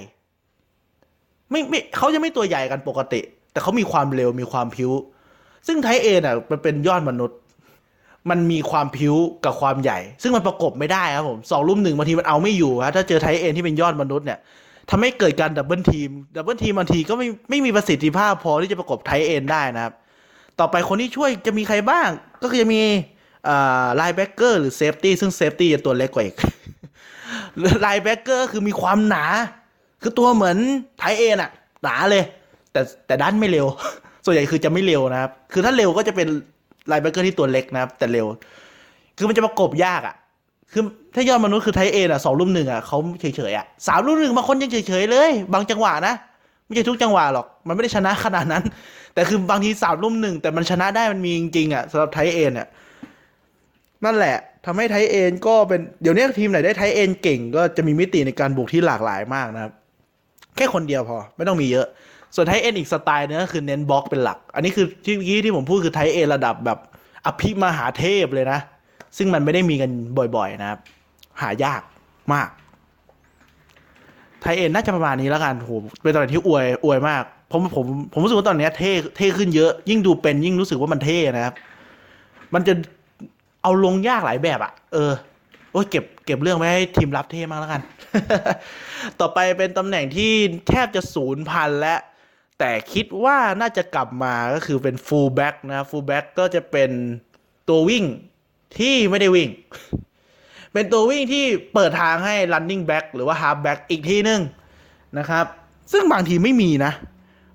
[1.50, 3.20] ไม่ไม่เขาจะไม่ตัวใหญ่กันปกติ
[3.52, 4.92] แต่เขามีความเร็วมีความพิ้ว
[5.66, 7.38] ซึ่งไทเอ็นอะมันเป็นยอดมนุษย์
[8.30, 9.14] มันมีความพลิ้ว
[9.44, 14.38] กับความใหญ่ ซึ่งมันประกบไม่ได้ครับผมสองรุมหนึ่งบางทีมันเอาไม่อยู่ครับถ้าเจอ tight end ที่เป็นยอดมนุษย์เนี่ย
[14.90, 19.94] ทำให้เกิดการ double team double team บางทีก็ไม่ไม่มีประสิทธิภาพพอที่จะประกบ tight end ได้นะครับ
[20.60, 22.08] ต่อไปคนที่ช่วยจะมีใครบ้าง
[22.42, 22.82] ก็คือจะมี
[23.96, 26.36] linebacker หรือ safety ซึ่ง safety จะตัวเล็กกว่าอีก
[27.82, 29.24] linebacker คือมีความหนา
[30.02, 30.56] คือตัวเหมือน
[30.98, 31.50] tight end อะ
[31.82, 32.24] หนาเลย
[32.72, 33.66] แต่แต่ด้านไม่เร็ว
[34.24, 36.28] ส่วนใหญ่คือจะไม่เร็วนะครับ คือถ้าเร็วก็จะเป็น
[36.88, 38.26] linebacker ที่ตัวเล็กนะครับ แต่เร็ว
[39.16, 40.14] คือมันจะประกบยากอะ
[40.72, 40.82] คือ
[41.14, 46.14] ถ้ายอดมนุษย์คือ tight end อะสองรุมหนึ่งอะเขาเฉยๆอะสามรุมหนึ่งบางคนยังเฉยๆเลย บางจังหวะนะ
[46.64, 48.64] ไม่ใช่ทุกจังหวะหรอก มันไม่ได้ชนะขนาดนั้น
[49.14, 52.68] แต่คือบางทีสามรุมหนึ่งแต่มันชนะได้มันมีจริงๆอะสำหรับ tight end อะ
[54.04, 59.72] นั่นแหละทำให้ tight end ก็เป็นเดี๋ยวนี้ทีมไหนได้ tight end เก่ง ก็จะมีมิติในการบุกที่หลากหลายมากนะครับ
[60.56, 61.86] แค่คนเดียวพอไม่ต้องมีเยอะ
[62.34, 66.78] ส่วนไทยเอ็นอีกสไตล์นึงก็คือเน้นบล็อกเป็นหลัก อันนี้คือที่เมื่อกี้ที่ผมพูดคือไทยเอ็นระดับแบบ
[67.26, 68.58] อภิมหาเทพเลยนะ
[69.16, 69.90] ซึ่งมันไม่ได้มีกัน
[70.36, 70.80] บ่อย ๆ นะครับ
[71.40, 71.82] หายาก
[72.32, 72.48] มาก
[74.40, 75.70] ไทยเอ็นน่าจะประมาณนี้แล้วกันโห
[76.02, 81.54] เป็นตอนที่อวยอวยมากผมผมผมรู้สึกว่าตอนนี้เท่เท่ขึ้นเยอะ ยิ่งดูเป็นยิ่งรู้สึกว่ามันเท่นะครับ
[82.54, 82.74] มันจะ
[83.66, 85.12] เอาลงยากหลายแบบอะเออ
[85.72, 87.82] โอ้ยเก็บเก็บเรื่องไว้ให้ทีมรับเท่มากแล้วกัน
[89.20, 90.32] ต่อไปเป็นตำแหน่งที่
[90.68, 92.00] แทบจะสูญพันธุ์แล้ว
[92.58, 96.90] แต่คิดว่าน่าจะกลับมาก็คือเป็น full back นะ full back ก็จะเป็น
[97.68, 98.04] ตัววิ่ง
[98.78, 99.48] ที่ไม่ได้วิ่ง
[100.72, 104.40] เป็นตัววิ่งที่เปิดทางให้ running back หรือว่า half back อีกทีนึง
[105.18, 105.46] นะครับ
[105.92, 106.92] ซึ่งบางทีไม่มีนะ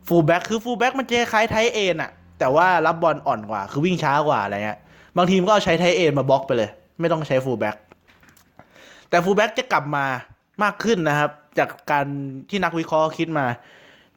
[0.08, 4.80] full back คือ full back มันจะคล้าย tight end อะแต่ว่ารับบอลอ่อนกว่า คือวิ่งช้ากว่าอะไรเงี้ย
[5.18, 6.70] บางทีมก็เอาใช้ tight end มาบล็อกไปเลย
[7.00, 7.78] ไม่ต้องใช้ full back
[9.10, 10.06] แต่ full back จะกลับมา
[10.64, 12.06] มากขึ้นนะครับ จากการ
[12.50, 13.46] ที่นักวิเคราะห์คิดมา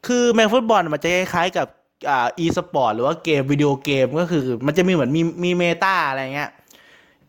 [0.07, 1.67] คืออเมริกันฟุตบอลมันจะคล้ายๆกับ
[2.09, 6.51] อ่า e สปอร์ตหรือว่าเกมวิดีโอเกมก็คือ มันจะมีเหมือนมีมี meta อะไรเงี้ย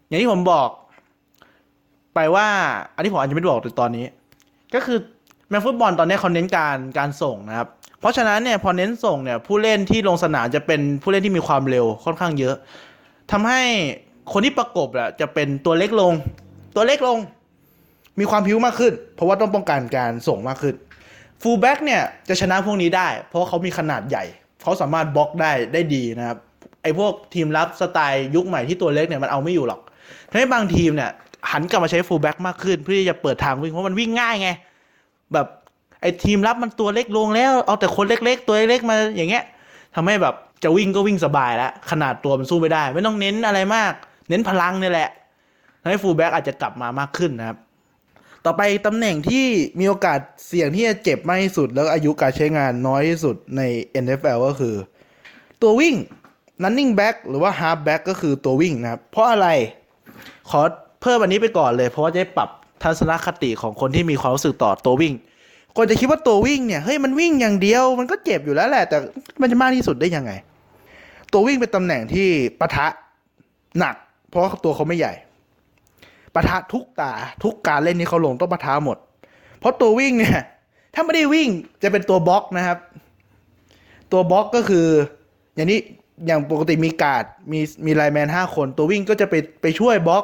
[0.07, 0.69] อย่างที่ผมบอก
[2.15, 2.47] ไปว่า
[2.95, 4.05] อันนี้ผมอาจจะไม่บอกในตอนนี้
[4.73, 4.97] ก็คือ
[5.49, 7.67] อเมริกันฟุตบอลตอนนี้เขาเน้นการการส่งนะครับ
[7.99, 12.55] เพราะฉะนั้นเนี่ยพอเน้นส่งเนี่ยผู้เล่นที่ลงสนามจะเป็นผู้เล่นที่มีความเร็วค่อนข้างเยอะ
[13.31, 13.61] ทำให้
[14.31, 16.13] คนที่ประกบอะจะเป็นตัวเล็กลง
[16.75, 17.17] ตัวเล็กลง
[18.19, 20.75] มีความพลิ้วมากขึ้น เพราะว่าต้องป้องกันการส่งมากขึ้น
[21.41, 24.23] full back เนี่ยจะชนะพวกนี้ได้ เพราะว่าเขามีขนาดใหญ่
[24.61, 26.37] เขาสามารถบล็อกได้ได้ดีนะครับ
[26.83, 29.81] ไอ้พวกทีมรับสไตล์ยุคใหม่ที่ตัวเล็กเนี่ยมันเอาไม่อยู่หรอก
[30.29, 31.11] ทำให้บางทีมเนี่ย
[31.51, 34.49] หันกลับมาใช้ full back มากขึ้น เพื่อที่จะเปิดทางวิ่งเพราะมันวิ่งง่ายไง
[35.33, 35.47] แบบ
[36.01, 39.43] ไอ้ทีมรับมันตัวเล็กลงแล้ว เอาแต่คนเล็ก ๆ ตัวเล็กๆมาอย่างเงี้ย
[39.95, 43.93] ทำให้แบบจะวิ่งก็วิ่งสบายแล้วขนาดตัวมันสู้ไม่ได้ ไม่ต้องเน้นอะไรมาก
[44.29, 45.09] เน้นพลังนี่แหละ
[45.81, 47.57] ทำให้ฟูลแบ็กอาจจะกลับมามากขึ้นนะครับ
[48.45, 49.45] ต่อไปตำแหน่งที่
[49.79, 53.61] มีโอกาสเสี่ยงที่จะเจ็บมากที่สุด แล้วอายุการใช้งานน้อยที่สุดใน
[54.03, 54.75] NFL ก็คือ
[55.61, 55.95] ตัววิ่ง
[56.63, 59.47] running back หรือว่า half back ก็คือตัววิ่งนะครับ เพราะอะไร
[60.49, 60.61] ขอ
[61.01, 62.49] เพิ่มอันนี้ไปก่อนเลย เพราะว่าจะปรับ
[62.83, 65.13] ทัศนคติของคนที่มีความรู้สึกต่อตัววิ่ง
[65.77, 68.97] คนจะคิดว่าตัววิ่งเนี่ยเฮ้ยมันวิ่งอย่างเดียวมันก็เจ็บอยู่แล้วแหละ แต่
[69.41, 70.31] มันจะมากที่สุดได้ยังไง
[71.31, 72.27] ตัววิ่งเป็นตำแหน่งที่
[72.59, 72.87] ปะทะ
[73.79, 73.95] หนัก
[74.29, 75.13] เพราะว่าตัวเขาไม่ใหญ่
[76.33, 77.11] ปะทะทุกตา
[77.43, 78.97] ทุกการเล่นที่เขาลงต้องปะทะหมด
[79.59, 80.39] เพราะตัววิ่งเนี่ย
[80.93, 81.49] ถ้าไม่ได้วิ่ง
[81.83, 82.77] จะเป็นตัวบล็อกนะครับ
[84.11, 84.87] ตัวบล็อกก็คือ
[85.55, 85.79] อย่างนี้
[86.25, 90.23] อย่างปกติมีการ์ดมีมีไลแมนห้าคน ตัววิ่งก็จะไปไปช่วยบล็อก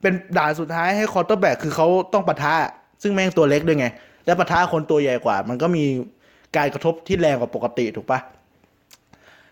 [0.00, 2.54] เป็นด่านสุดท้ายให้ quarterback คือเขาต้องปะทะ
[3.02, 3.86] ซึ่งแม่งตัวเล็กด้วยไง
[4.26, 5.84] แล้วปะทะคนตัวใหญ่กว่า มันก็มี
[6.56, 8.18] การกระทบที่แรงกว่าปกติถูกปะ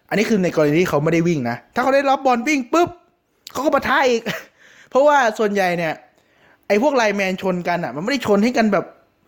[0.09, 2.89] อันนี้คือในกรณีที่เขาไม่ได้วิ่งนะ ถ้าเขาได้รับบอลวิ่งปุ๊บ
[3.53, 4.23] เขาก็ปะทะอีก
[4.91, 5.95] เพราะว่าส่วนใหญ่เนี่ย
[6.69, 8.85] ไอ้พวก lineman ชนกันอะ มันไม่ได้ชนให้กันแบบ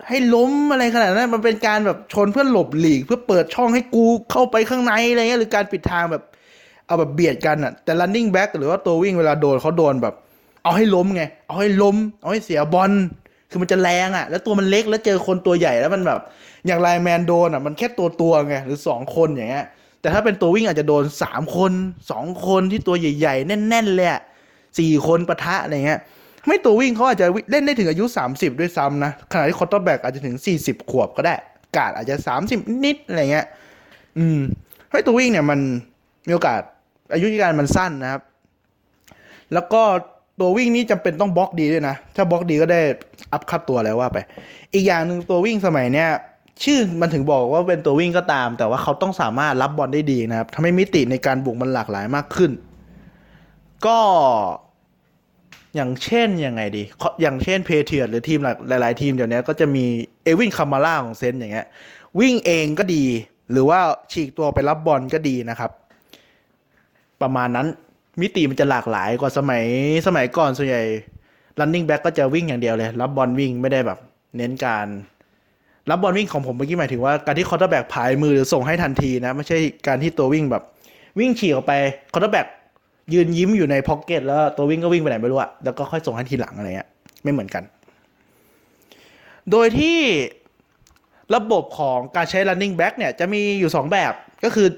[0.09, 6.23] ให้ล้มอะไรขนาดนั้น มันเป็นการแบบชนเพื่อหลบหลีก เพื่อเปิดช่องให้กูเข้าไปข้างในอะไรเงี้ยหรือการปิดทางแบบ
[6.87, 10.15] เอาแบบเบียดกันอะ แต่ running back หรือว่าตัววิ่งเวลาโดนเขาโดนแบบ
[10.63, 12.93] เอาให้ล้มไง เอาให้ล้ม เอาให้เสียบอล
[13.57, 16.21] คือมันจะแรงอะ แล้วตัวมันเล็กแล้วเจอคนตัวใหญ่แล้วมันแบบ
[16.67, 19.67] อย่าง lineman โดนอะมันแค่ตัวตัวไงหรือสองคนอย่างเงี้ย
[20.01, 21.73] แต่ถ้าเป็นตัววิ่งอาจจะโดนสามคน
[22.11, 24.23] สองคนที่ตัวใหญ่ๆ แน่นๆเลยอะ
[24.79, 26.01] สี่คนปะทะอะไรเงี้ย
[26.47, 31.35] ไม่ตัววิ่งเขาอาจจะเล่นได้ถึงอายุ 30 ด้วยซ้ำนะขณะที่ quarterback อาจจะถึง 40 ขวบก็ได้
[31.77, 32.17] กาดอาจจะ
[32.49, 33.47] 30 นิดอะไรเงี้ย
[34.19, 34.39] อืม
[34.91, 35.61] ให้ตัววิ่งเนี่ยมัน
[36.27, 36.61] มีโอกาส
[37.13, 38.23] อายุการมันสั้นนะครับ
[39.53, 39.83] แล้วก็
[40.41, 42.81] ตัววิ่งนี้จำเป็นต้องบล็อกดีด้วยนะ ถ้าบล็อกดีก็ได้
[43.33, 44.19] อัพคัดตัวแล้วว่าไป
[44.75, 46.09] อีกอย่างหนึ่งตัววิ่งสมัยเนี้ย
[46.65, 52.51] ชื่อมันถึงบอกว่าเป็นตัววิ่งก็ตาม แต่ว่าเขาต้องสามารถรับบอลได้ดีนะครับทำให้มิติในการบุกมันหลากหลายมากขึ้น
[53.87, 53.99] ก็
[55.75, 56.83] อย่างเช่นยังไงดี
[57.23, 59.85] อย่างเช่น Patriots หรือทีมหลาย ๆ ทีมเดี๋ยวนี้ก็จะมี
[60.25, 61.67] Alvin Kamara ของ Saints อย่างเงี้ย
[62.21, 63.05] วิ่งเองก็ดี
[63.51, 63.81] หรือว่า
[64.13, 65.71] ฉีกตัวไปรับบอลก็ดีนะครับ
[67.23, 67.67] ประมาณนั้น
[68.21, 69.65] มิติมันจะหลากหลายกว่าสมัย
[70.07, 70.83] สมัยก่อนส่วนใหญ่
[71.59, 73.99] running back ก็จะวิ่งอย่างเดียวเลย รับบอลวิ่งไม่ได้แบบ
[74.37, 74.87] เน้นการ
[75.91, 80.63] รับบอลวิ่งของผมเมื่อกี้หมายถึงว่าการที่ quarterback ผายมือหรือส่งให้ทันทีนะ ไม่ใช่การที่ตัววิ่งแบบ
[81.19, 81.73] วิ่งฉีกออกไป
[82.13, 82.47] quarterback
[83.15, 86.89] ยืนยิ้มอยู่ใน pocket แล้วตัววิ่งก็วิ่งไปไหนไม่รู้อะแล้วก็ค่อยส่งให้ทีหลังอะไรเงี้ย
[87.23, 87.65] ไม่เหมือนกัน
[89.51, 89.99] โดยที่
[91.35, 94.13] ระบบของการใช้ running back เนี่ยจะมีอยู่ 2 แบบ
[94.45, 94.69] ก็คือ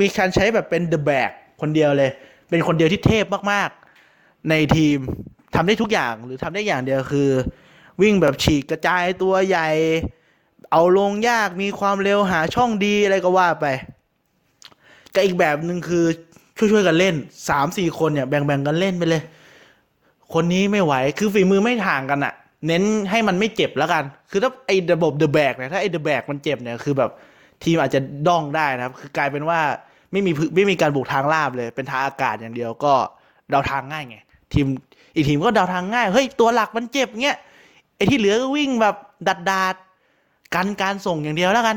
[0.00, 2.10] มีการใช้แบบเป็น the back คนเดียวเลย
[2.52, 4.98] เป็นคนเดียวที่เทพมากๆ ในทีม
[5.54, 7.28] ทำได้ทุกอย่างหรือทำได้อย่างเดียวคือ
[8.02, 9.68] วิ่งแบบฉีกกระจายตัวใหญ่
[10.72, 13.66] เอาลงยากมีความเร็วหาช่องดีอะไรก็ว่าไป
[15.14, 16.04] กับอีกแบบหนึ่งคือ
[16.56, 17.14] ช่วยๆกันเล่น
[17.48, 19.22] สามสี่คนเนี่ยแบ่งๆกันเล่นไปเลย
[20.32, 22.34] คนนี้ไม่ไหวคือฝีมือไม่ห่างกันอะ
[22.66, 27.10] เน้นให้มันไม่เจ็บแล้วกัน คือถ้าไอ้ระบบเดอะแบกเนี่ยถ้าไอ้เดอะแบกมันเจ็บเนี่ยคือแบบ
[27.64, 29.60] ทีมอาจจะด้องได้นะครับ คือกลายเป็นว่า
[30.12, 32.94] ไม่มีไม่มีการบุกทางลาบเลย เป็นทางอากาศอย่างเดียวก็
[33.50, 34.16] เดาทางง่ายไง
[34.52, 34.66] ทีม
[35.14, 37.38] อีกทีมก็เดาทางง่าย เฮ้ย ตัวหลักมันเจ็บเงี้ย
[37.96, 38.96] ไอ้ที่เหลือก็วิ่งแบบ
[39.28, 39.74] ดัดดาด
[40.54, 41.76] กันการส่งอย่างเดียวแล้วกัน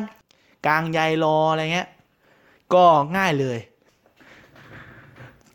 [0.65, 1.87] กลางใยรออะไรเงี้ย
[2.73, 2.83] ก็
[3.17, 3.57] ง่ายเลย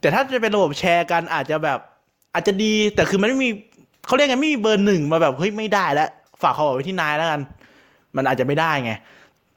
[0.01, 1.78] แต่ถ้าจะเป็นระบบแชร์กันอาจจะแบบ
[2.35, 3.51] อาจจะดีแต่คือมันไม่มี
[4.07, 6.09] เขาเรียกไงไม่มีเบอร์หนึ่งมาแบบเฮ้ยไม่ได้แล้ว
[6.43, 7.41] ฝากเขาบอกไว้ที่นายแล้วกัน
[8.16, 8.93] มันอาจจะไม่ได้ไง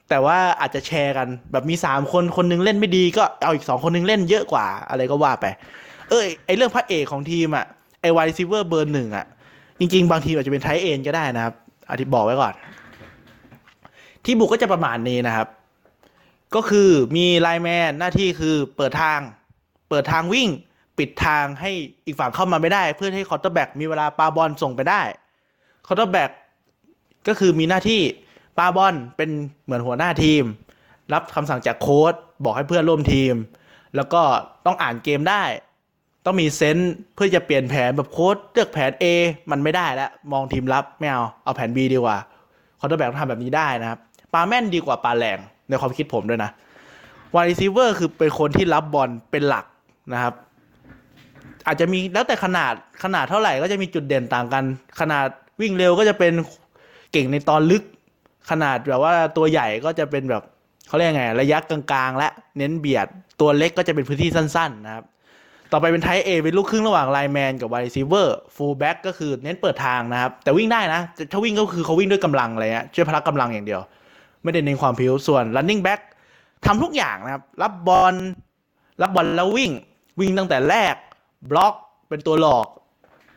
[0.08, 5.46] แต่ว่าอาจจะแชร์กันแบบมีสามคนคนหนึงเล่นไม่ดีก็เอาอีกสองคนหนึงเล่นเยอะกว่า อะไรก็ว่าไป
[6.10, 7.64] เอ้ยไอเรื่องพระเอกของทีมอะ
[8.00, 9.26] ไอวายซิเวอร์เบอร์หนึ่งอะ
[9.78, 11.54] จริง ๆ บางทีอาจจะเป็นไทเอ็นก็ได้นะครับ
[11.90, 12.54] อธิบอกไว้ก่อน
[14.24, 15.48] ที่บุกก็จะประมาณนี้นะครับ
[16.54, 19.20] ก็คือมี lineman หน้าที่คือเปิดทาง
[19.88, 20.48] เปิดทางวิ่ง
[20.98, 21.70] ปิดทางให้
[22.06, 25.02] อีกฝั่งเข้ามาไม่ได้ เพื่อให้ quarterback มีเวลาปาบอลส่งไปได้
[25.86, 26.30] quarterback
[27.28, 28.00] ก็คือมีหน้าที่
[28.58, 29.30] ปาบอลเป็น
[29.64, 30.42] เหมือนหัวหน้าทีม
[31.12, 33.34] รับคำสั่งจากโค้ชบอกให้เพื่อนร่วมทีม
[33.96, 34.22] แล้วก็
[34.66, 35.42] ต้องอ่านเกมได้
[36.24, 39.04] ต้องมี sense เพื่อจะเปลี่ยนแผนแบบโค้ชเลือกแผน A
[39.50, 42.16] มันไม่ได้แล้ว มองทีมรับไม่เอาเอาแผน B ดีกว่า
[42.80, 43.98] quarterback ต้องทำแบบนี้ได้นะครับ
[44.32, 45.38] ปาแม่นดีกว่าปาแรง
[45.68, 46.50] ในความคิดผมด้วยนะ
[47.34, 49.64] wide receiver คือเป็นคนที่รับบอลเป็นหลัก
[50.12, 50.34] นะครับ
[51.66, 54.64] อาจจะมีแล้วแต่ขนาดขนาดเท่าไหร่ก็จะมีจุดเด่นต่างกัน
[55.00, 55.26] ขนาด
[55.60, 56.32] วิ่งเร็วก็จะเป็น
[57.12, 57.82] เก่งในตอนลึก
[58.50, 60.42] ขนาดแบบว่าตัวใหญ่ก็จะเป็นแบบ
[60.88, 62.28] เขาเรียกไง ระยะกลางๆ และ
[62.58, 63.06] เน้นเบียด
[63.40, 65.04] ตัวเล็กก็จะเป็นพื้นที่สั้น ๆ นะครับ
[65.72, 73.80] ต่อไปเป็นไทเอเป็นลูกครึ่งระหว่าง lineman กับ wide receiver fullback ก็คือเน้นเปิดทางนะครับ แต่วิ่งได้นะแต่ถ้าวิ่งก็คือเขาวิ่งด้วยกำลังอะไรเงี้ยใช้พละกำลังอย่างเดียว
[74.42, 76.00] ไม่ได้เน้นความพลิ้วส่วน running back
[76.66, 78.14] ทำทุกอย่างนะครับ รับบอล
[79.02, 79.70] รับบอลแล้ววิ่ง
[80.20, 80.94] วิ่งตั้งแต่แรก
[81.50, 81.74] บล็อก
[82.08, 82.66] เป็นตัวหลอก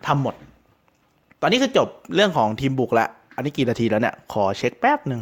[0.08, 0.36] ทำหมด
[1.42, 5.22] ตอนนี้คือจบเรื่องของทีมบุกแล้ว อันนี้กี่นาทีแล้วเนี่ย ขอเช็คแป๊บหนึ่ง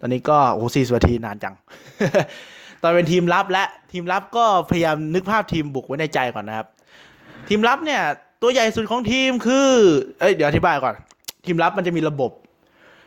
[0.00, 1.54] ตอนนี้ก็โอ้สี่สิบนาทีนานจัง
[2.82, 6.66] ตอนเป็นทีมรับและทีมรับก็พยายามนึกภาพทีมบุกไว้ในใจก่อนนะครับ
[7.48, 8.02] ทีมรับเนี่ย
[8.42, 9.68] ตัวใหญ่สุดของทีมคือ
[10.20, 10.94] เอ้ยเดี๋ยวอธิบายก่อน
[11.44, 12.30] ทีมรับมันจะมีระบบ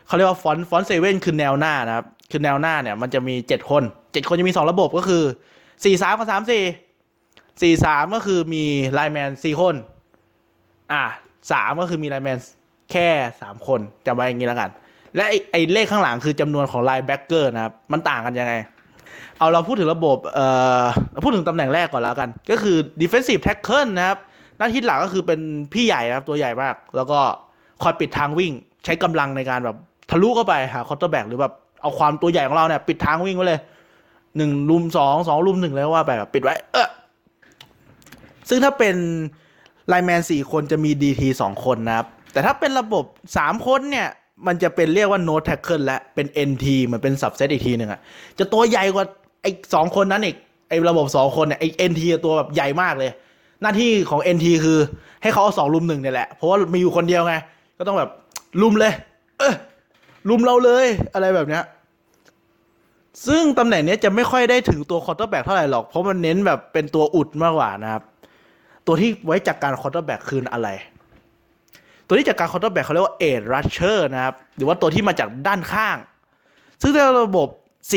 [0.06, 3.82] เขาเรียกว่า front front seven คือแนวหน้านะครับ คือแนวหน้าเนี่ยมันจะมีเจ็ดคน
[4.12, 5.22] เจ็ดคนจะมีสองระบบก็คือ
[5.84, 6.62] สี่สามกับสามสี่
[7.62, 9.74] สี่สามก็คือมี lineman สี่คน
[10.92, 11.02] อะ
[11.52, 12.38] สามก็คือมี lineman
[12.92, 13.08] แค่
[13.40, 14.70] สามคนจำไว้อย่างนี้แล้วกัน
[15.16, 18.54] และไอไอเลขข้างหลังคือจำนวนของ linebacker นะครับ มันต่างกันยังไง
[19.38, 20.46] เอาเราพูดถึงระบบเอ่
[20.82, 20.84] อ
[21.24, 24.18] พูดถึงตำแหน่งแรกก่อนแล้วกัน ก็คือ defensive tackle นะครับ
[24.58, 25.40] หน้าที่หลักก็คือเป็น
[25.72, 27.18] พี่ใหญ่นะครับ ตัวใหญ่มาก แล้วก็
[27.82, 28.52] คอยปิดทางวิ่ง
[28.84, 29.76] ใช้กำลังในการแบบ
[30.10, 33.60] ทะลุเข้าไปหา quarterback หรือแบบเอาความตัวใหญ่ของเราเนี่ยปิดทางวิ่งไว้เลย
[34.36, 36.88] หนึ่งรุมสองสองรุมหนึ่งเลยก็ว่าไปแบบปิดไว้ เออ
[38.48, 38.96] ซึ่งถ้าเป็น
[39.88, 43.04] lineman สี่คนจะมี DT สองคนนะครับ แต่ถ้าเป็นระบบ
[43.36, 44.08] สามคนเนี่ย
[44.46, 48.00] มันจะเป็นเรียกว่า nose tackle และเป็น NT เหมือนเป็น subset อีกทีหนึ่งอะ
[48.38, 49.04] จะตัวใหญ่กว่า
[49.42, 50.36] ไอ้สองคนนั้นอีก
[50.68, 53.10] ไอ้ระบบสองคนเนี่ยไอ้ NT ตัวแบบใหญ่มากเลย
[53.62, 54.78] หน้าที่ของ NT คือ
[55.22, 57.34] ให้เขาเอาสองรุมหนึ่งเนี่ยแหละ เพราะว่ามีอยู่คนเดียวไง
[57.78, 58.10] ก็ต้องแบบ
[58.60, 58.92] รุมเลย
[59.38, 59.54] เออ
[60.28, 61.64] รุมเราเลยอะไรแบบเนี้ย
[63.26, 68.02] ซึ่งตำแหน่งนี้จะไม่ค่อยได้ถึงตัว quarterback เท่าไหร่หรอก เพราะมันเน้นแบบเป็นตัวอุดมากกว่านะครับ
[68.86, 70.68] ตัวที่ไว้จัดการ quarterback คืออะไร
[72.10, 75.96] ตัวที่จากการคอร์เตอร์แบ็กเขาเรียกว่าเอ r รัชเชอร์นะครับ หรือว่าตัวที่มาจากด้านข้าง
[76.82, 77.48] ซึ่งในระบบ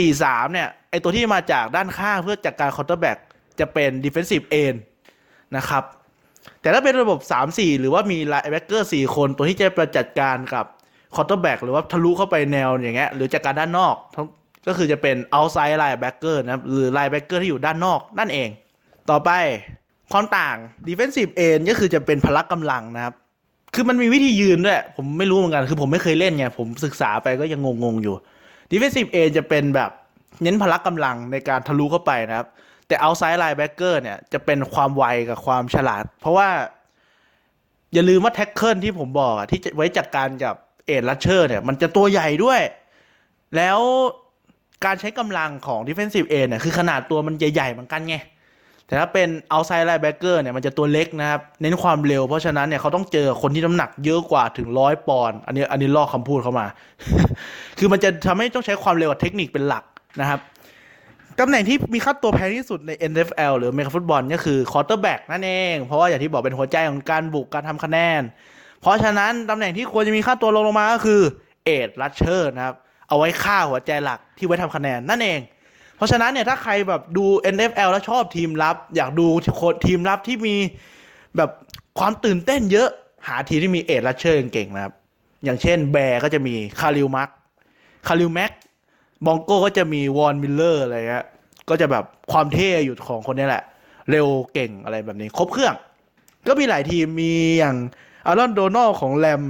[0.01, 3.17] 4-3 เนี่ย ไอตัวที่มาจากด้านข้างเพื่อจัดการ quarterback
[3.59, 4.77] จะเป็น defensive end
[5.57, 5.83] นะครับ
[6.61, 10.65] แต่ถ้าเป็นระบบ 3-4 หรือว่ามี linebacker 4คน ตัวที่จะประจัดการกับ
[11.15, 13.95] quarterback หรือว่าทะลุเข้าไปแนวอย่างเงี้ย หรือจัดการด้านนอก
[14.67, 18.49] ก็คือจะเป็น outside linebacker นะครับ หรือ linebacker ที่อยู่ด้านนอกนั่นเอง
[19.09, 19.29] ต่อไป
[20.11, 20.57] ความต่าง
[20.87, 23.13] defensive end ก็คือจะเป็นพละกำลังนะครับ
[23.73, 28.15] คือมันมีวิธียืนด้วย ผมไม่รู้เหมือนกัน คือผมไม่เคยเล่นไง ผมศึกษาไปก็ยังงงๆอยู่
[28.71, 29.91] defensive end จะเป็นแบบ
[30.43, 32.47] เน้นพละกำลังในการทะลุเข้าไปนะครับ
[32.87, 36.49] แต่ outside linebacker เนี่ยจะเป็นความไวกับความฉลาด เพราะว่า
[37.93, 40.55] อย่าลืมว่า tackle ที่ผมบอกที่จะไว้จัดการกับ
[40.85, 42.61] edge rusher เนี่ยมันจะตัวใหญ่ด้วย
[43.57, 43.79] แล้ว
[44.85, 48.15] การใช้กำลังของ defensive end เนี่ยคือขนาดตัวมันใหญ่ๆเหมือนกันไง
[48.93, 56.65] แต่ถ้าเป็น outside linebacker เนี่ยมันจะตัวเล็กนะครับ เน้นความเร็ว เพราะฉะนั้นเนี่ยเขาต้องเจอคนที่น้ำหนักเยอะกว่าถึงร้อยปอนด์อันนี้อันนี้ลอกคำพูดเข้ามา
[57.77, 59.83] คือมันจะทำให้ต้องใช้ความเร็วกับเทคนิคเป็นหลัก
[60.19, 60.39] นะครับ
[61.39, 68.21] ตำแหน่งที่มีค่าตัวแพงที่สุดใน NFL หรือเมกาฟุตบอลก็คือ quarterback นั่นเอง เพราะว่าอย่างที่บอกเป็นหัวใจของการบุกการทำคะแนน
[68.81, 71.21] เพราะฉะนั้นตำแหน่งที่ควรจะมีค่าตัวลงลงมาก็คือ
[71.65, 72.75] edge rusher นะครับ
[73.09, 75.39] เอาไว้ฆ่าหัวใจหลักที่ไว้ทำคะแนนนั่นเอง
[76.03, 79.25] เพราะฉะนั้นเนี่ยถ้าใครแบบดู NFL แล้วชอบทีมรับ อยากดู
[79.85, 80.55] ทีมรับที่มี
[81.37, 81.49] แบบ
[81.99, 82.89] ความตื่นเต้นเยอะ
[83.27, 84.93] หาทีมที่มี edge rusher เก่งๆนะครับ
[85.43, 87.29] อย่างเช่น Bears ก็จะมี Khalil Mack
[88.07, 88.51] Khalil Mack
[89.25, 91.25] Broncos ก็จะมี Von Miller อะไรเงี้ย
[91.69, 93.63] ก็จะแบบความเท่อยู่ของคนนี้แหละ
[94.09, 95.75] เร็วเก่งอะไรแบบนี้ ครบเครื่อง
[96.47, 97.75] ก็มีหลายทีมมีอย่าง
[98.25, 99.41] Aaron Donald ของ Rams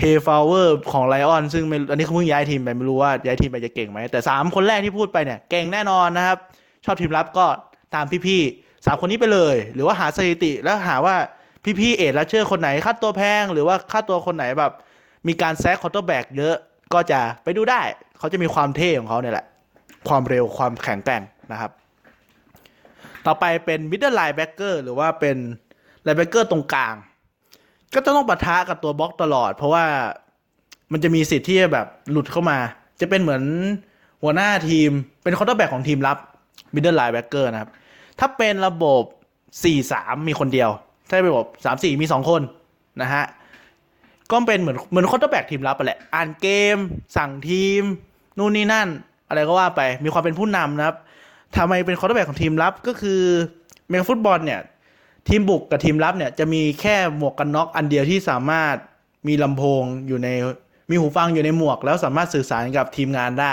[0.00, 6.38] Trey Flowers ของ Lions ซึ่งอันนี้เขาเพิ่งย้ายทีมไปไม่รู้ว่าย้ายทีมไปจะเก่งไหมแต่สามคนแรกที่พูดไปเนี่ยเก่งแน่นอนนะครับ
[6.84, 7.46] ชอบทีมรับก็
[7.94, 11.16] ตามพี่ๆสามคนนี้ไปเลย หรือว่าหาสถิติแล้วหาว่า
[11.80, 14.72] พี่ๆ edge rusher คนไหนค่าตัวแพง หรือว่าค่าตัวคนไหนแบบ
[15.28, 16.56] มีการ sack quarterback เยอะ
[16.94, 17.80] ก็จะไปดูได้
[18.18, 19.46] เขาจะมีความเท่ของเขาเนี่ยแหละ
[20.08, 21.22] ความเร็วความแข็งแกร่ง
[21.52, 21.70] นะครับ
[23.26, 25.36] ต่อไปเป็น middle linebacker หรือว่าเป็น
[26.02, 26.94] linebacker ตรงกลาง
[27.94, 29.84] ก็จะต้องปะทะกับตัวบล็อกตลอด เพราะว่า
[30.92, 32.58] มันจะมีสิทธิ์ที่จะแบบหลุดเข้ามา
[33.00, 33.42] จะเป็นเหมือน
[34.22, 34.90] หัวหน้าทีม
[35.22, 36.18] เป็น quarterback ของทีมรับ
[36.74, 37.70] middle linebacker นะครับ
[38.18, 39.02] ถ้าเป็นระบบ
[39.66, 40.70] 4-3 มีคนเดียว
[41.08, 42.42] ถ้าเป็นระบบ 3-4 มี 2 คน
[43.02, 43.24] นะฮะ
[44.30, 46.76] ก็เป็นเหมือนเหมือน quarterback ทีมรับไปแหละ อ่านเกม
[47.16, 47.82] สั่งทีม
[48.38, 48.88] นู่นนี่นั่น
[49.28, 50.96] อะไรก็ว่าไปมีความเป็นผู้นำนะครับ
[51.56, 53.22] ทำไมเป็น quarterback ของทีมรับก็คือ
[53.88, 54.60] เกมฟุตบอลเนี่ย
[55.28, 58.74] ทีมบุกกับทีมรับเนี่ยจะมีแค่หมวกกันน็อกอันเดียวที่สามารถ
[59.28, 60.28] มีลำโพงอยู่ใน
[60.90, 63.52] มีหูฟังอยู่ในหมวก แล้วสามารถสื่อสารกับทีมงานได้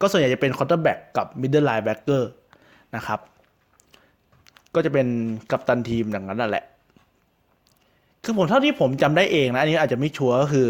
[0.00, 2.30] ก็ส่วนใหญ่จะเป็น quarterback กับ middle linebacker
[2.96, 3.20] นะครับ
[4.74, 5.06] ก็จะเป็น
[5.50, 6.64] กัปตันทีมอย่างนั้นนั่นแหละ
[8.24, 10.68] คือผมเท่าที่ผมจำได้เองนะ อันนี้อาจจะไม่ชัวร์ก็คือ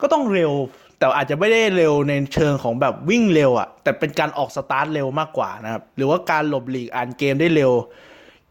[0.00, 0.52] ก็ต้องเร็ว
[0.98, 7.72] แต่อาจจะไม่ได้เร็วในเชิงของแบบวิ่งเร็วอะแต่เป็นการออกสตาร์ทเร็วมากกว่านะครับ หรือว่าการหลบหลีกอ่านเกมได้เร็ว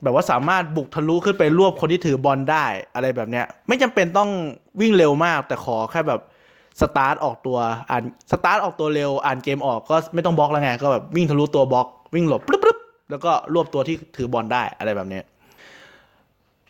[0.04, 4.30] แบบว่าสามารถบุกทะลุขึ้นไปรวบคนที่ถือบอลได้อะไรแบบเนี้ย ไม่จำเป็นต้อง
[4.82, 6.22] วิ่งเร็วมาก แต่ขอแค่แบบ
[6.82, 7.58] สตาร์ทออกตัว
[7.90, 12.78] อ่านสตาร์ทออกตัวเร็วอ่านเกมออกก็ไม่ต้องบล็อกแล้วไงก็แบบวิ่งทะลุตัวบล็อก วิ่งหลบปุ๊บปุ๊บ
[13.12, 15.24] แล้วก็รวบตัวที่ถือบอลได้อะไรแบบเนี้ย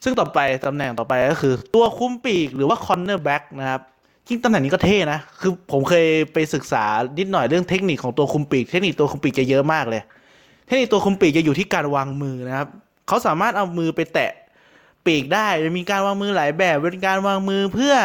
[0.03, 3.81] ซึ่งต่อไปตำแหน่งต่อไปก็คือ ตัวคุมปีกหรือว่า cornerback นะครับ
[4.27, 6.83] จริงตำแหน่งนี้ก็เท่นะ คือผมเคยไปศึกษา
[7.19, 10.01] นิดหน่อยเรื่องเทคนิคของตัวคุมปีก เทคนิคตัวคุมปีกจะเยอะมากเลย
[10.67, 12.67] เทคนิคตัวคุมปีกจะอยู่ที่การวางมือนะครับ
[13.07, 14.31] เขาสามารถเอามือไปแตะ
[15.05, 15.47] ปีกได้
[15.77, 17.95] มีการวางมือหลายแบบเป็นการวางมือเพื่อ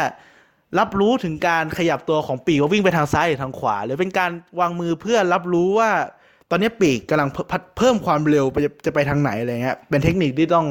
[0.79, 4.31] รับรู้ถึงการขยับตัวของปีกว่าวิ่งไปทางซ้ายหรือทางขวา หรือเป็นการ
[4.61, 5.91] วางมือเพื่อรับรู้ว่า
[6.51, 7.29] ตอนนี้ปีกกำลัง
[7.79, 10.67] เพิ่มความเร็วไปจะไปทางไหนอะไรเงี้ยเป็นเทคนิคที่ต้อง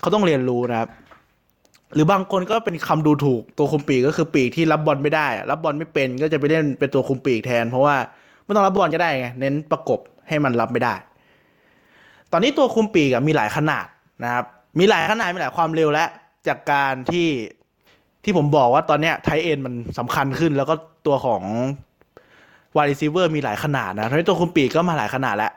[0.00, 0.88] เขาต้องเรียนรู้นะครับ
[1.94, 7.96] หรือบางคนก็เป็นคำดูถูกตัวคุมปีกก็คือปีกที่รับบอลไม่ได้ รับบอลไม่เป็นก็จะไปเล่นเป็นตัวคุมปีกแทน เพราะว่า
[8.44, 10.94] ไม่ต้องรับบอลก็ได้ไงเน้นประกบให้มันรับไม่ได้
[12.32, 13.86] ตอนนี้ตัวคุมปีกมีหลายขนาด
[14.24, 14.44] นะครับ
[14.78, 16.04] มีหลายขนาดมีหลายความเร็วและ
[16.48, 17.28] จากการที่
[18.24, 20.74] ที่ผมบอกว่าตอนเนี้ยไทเอ็นมันสำคัญขึ้น แล้วก็
[21.06, 21.42] ตัวของ
[22.76, 25.52] wide receiver มีหลายขนาดนะทำให้ตัวคุมปีกก็มาหลายขนาดแล้ว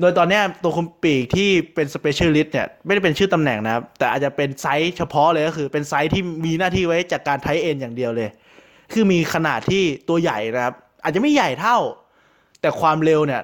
[0.00, 8.28] โดยตอนนี้ตัวคุมปีกที่เป็น specialist เนี่ยไม่ได้เป็นชื่อตำแหน่งนะครับ แต่อาจจะเป็นไซส์เฉพาะเลยก็คือเป็นไซส์ที่มีหน้าที่ไว้จัดการ tight end อย่างเดียวเลย
[8.92, 11.78] คือมีขนาดที่ตัวใหญ่นะครับ อาจจะไม่ใหญ่เท่า
[12.60, 13.42] แต่ความเร็วเนี่ย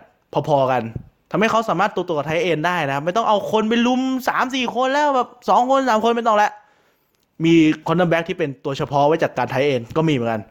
[0.49, 0.83] พอๆกัน
[1.37, 6.53] ทำให้เขาสามารถตัวตัวกับ tight end ได้นะครับไม่ต้องเอาคนไปรุมสามสี่คนแล้วแบบสองคนสามคนไม่ต้องแล้ว
[7.45, 7.55] มี
[7.87, 10.43] cornerback ที่เป็นตัวเฉพาะไว้จัดการ tight end ก็มีเหมือนกัน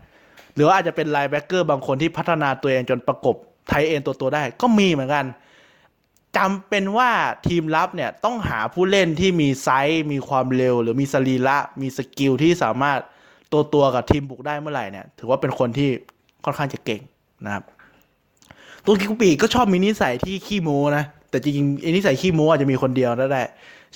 [0.56, 3.36] หรือว่าอาจจะเป็น linebacker บางคนที่พัฒนาตัวเองจนประกบ
[3.70, 5.26] tight end ตัวตัวได้ก็มีเหมือนกัน
[6.38, 7.10] จำเป็นว่า
[7.48, 13.00] ทีมรับเนี่ยต้องหาผู้เล่นที่มีไซส์มีความเร็ว หรือมีสรีระมี skill ที่สามารถ
[13.52, 15.90] ตัวตัวกับทีมบุกได้เมื่อไหร่เนี่ย ถือว่าเป็นคนที่
[16.46, 17.02] ค่อนข้างจะเก่ง
[17.46, 17.64] นะครับ
[18.86, 23.44] ตัวคุมปีก็ชอบมีนิสัยที่ขี้โม้นะ แต่จริงๆนิสัยขี้โม้อาจจะมีคนเดียวก็ได้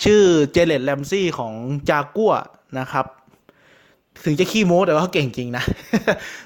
[0.03, 0.21] ชื่อ
[0.51, 1.53] Jalen Ramsey ของ
[1.89, 2.33] จากัว
[2.79, 3.05] นะครับ
[4.25, 5.63] ถึงจะขี้โม้แต่ว่าเขาเก่งจริงนะ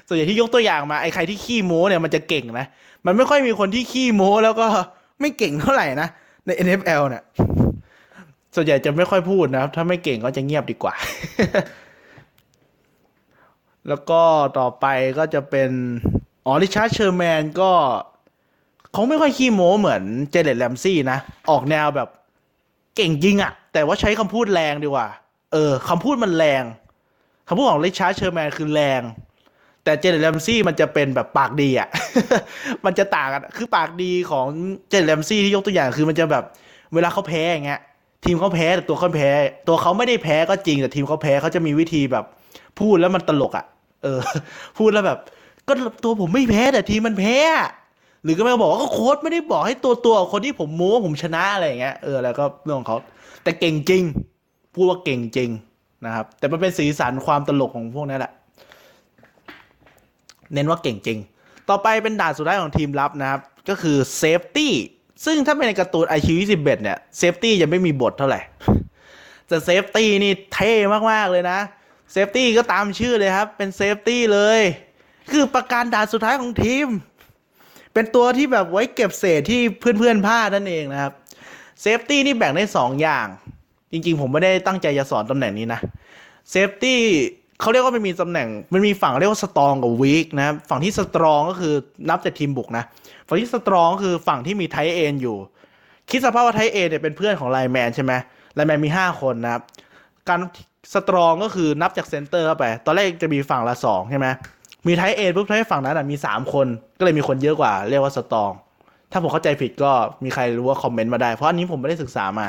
[0.06, 2.66] ส่วนใหญ่ที่ยกตัวอย่างมาไอ้ใครที่ขี้โม้เนี่ยมันจะเก่งนะ
[3.06, 4.66] มันไม่ค่อยมีคนที่ขี้โม้แล้วก็
[5.20, 6.08] ไม่เก่งเท่าไหร่นะ
[6.46, 7.22] ใน NFL เนี่ย
[8.54, 10.94] ส่วนใหญ่จะไม่ค่อยพูดนะครับ ถ้าไม่เก่งก็จะเงียบดีกว่า
[13.88, 14.20] แล้วก็
[14.58, 14.86] ต่อไป
[15.18, 15.70] ก็จะเป็น
[16.46, 17.70] อ๋อ Richard Sherman ก็
[18.92, 21.18] เขาไม่ค่อยขี้โม้เหมือน Jalen Ramsey นะ
[21.50, 22.08] ออกแนวแบบ
[22.96, 25.08] เก่งจริงอะแต่ว่าใช้คำพูดแรงดีกว่า
[25.52, 26.64] เออคำพูดมันแรง
[27.48, 29.02] คำพูดของ Richard Sherman คือแรง
[29.84, 31.88] แต่ Jalen Ramsey มันจะเป็นแบบปากดีอะ
[32.84, 34.46] มันจะต่างกันคือปากดีของ
[34.90, 36.44] Jalen Ramsey ที่ยกตัวอย่างคือมันจะแบบ
[36.94, 37.80] เวลาเขาแพ้อย่างเงี้ย
[38.24, 39.30] ทีมเขาแพ้แต่ตัวเขาแพ้
[39.68, 42.24] ตัวเขาไม่ได้แพ้ก็จริงแต่ทีมเขาแพ้เขาจะมีวิธีแบบ
[42.78, 43.66] พูดแล้วมันตลกอะ
[44.02, 44.20] เออ
[44.78, 45.18] พูดแล้วแบบ
[45.68, 45.72] ก็
[46.04, 47.36] ตัวผมไม่แพ้แต่ทีมมันแพ้
[48.22, 52.98] หรือก็ไม่บอกว่าก็โค้ชไม่ได้บอกให้ตัวตัวคนที่ผมโม้ว่าผมชนะอะไรอย่างเงี้ยเออแล้วก็เรื่องของเขา
[53.42, 54.02] แต่เก่งจริง
[54.74, 55.50] พูดว่าเก่งจริง
[56.06, 58.32] นะครับ แต่มันเป็นสีสันความตลกของพวกนั้นแหละ
[60.52, 61.18] เน้นว่าเก่งจริง
[61.68, 64.72] ต่อไปเป็นด่านสุดท้ายของทีมรับนะครับ ก็คือ safety
[65.24, 68.40] ซึ่งถ้าเป็นในการ์ตูน Eyeshield 21เนี่ย safety ยังไม่มีบทเท่าไหร่
[69.48, 70.72] แต่ safety นี่เท่
[71.10, 71.58] มาก ๆ เลยนะ
[72.12, 74.60] safety ก็ตามชื่อเลยครับ เป็น safety เลย
[75.30, 76.86] คือปราการด่านสุดท้ายของทีม
[77.94, 79.60] เป็นตัวที่แบบไว้เก็บเศษที่
[79.98, 81.12] เพื่อนๆพลาดนั่นเองนะครับ
[81.80, 83.26] safety นี่แบ่งได้สองอย่าง
[83.92, 85.80] จริงๆ ผมไม่ได้ตั้งใจจะสอนตำแหน่งนี้นะ
[86.50, 87.00] safety
[87.60, 91.74] เขาเรียกว่ามันมีตำแหน่ง มันมีฝั่งเรียกว่า strong กับ weak นะฝั่งที่ strong ก็คือ
[92.10, 92.84] นับจากทีมบุกนะ
[93.28, 95.36] ฝั่งที่ strong ก็คือฝั่งที่มี tight end อยู่
[96.10, 98.12] คิดสภาพว่า tight end เนี่ยเป็นเพื่อนของ lineman ใช่ไหม
[98.54, 99.62] lineman มี 5 คนนะครับ
[100.28, 100.40] การ
[100.94, 104.26] สตรองก็คือนับจากเซนเตอร์เข้าไป ตอนแรกจะมีฝั่งละสองใช่ไหม
[104.86, 106.66] มีไทเอ็นปุ๊บทำให้ฝั่งนั้นนะมี3คน
[106.98, 108.52] ก็เลยมีคนเยอะกว่า เรียกว่าสตอง
[109.12, 109.90] ถ้าผมเข้าใจผิดก็
[110.24, 112.46] มีใครรู้ว่าคอมเมนต์มาได้ เพราะอันนี้ผมไม่ได้ศึกษามา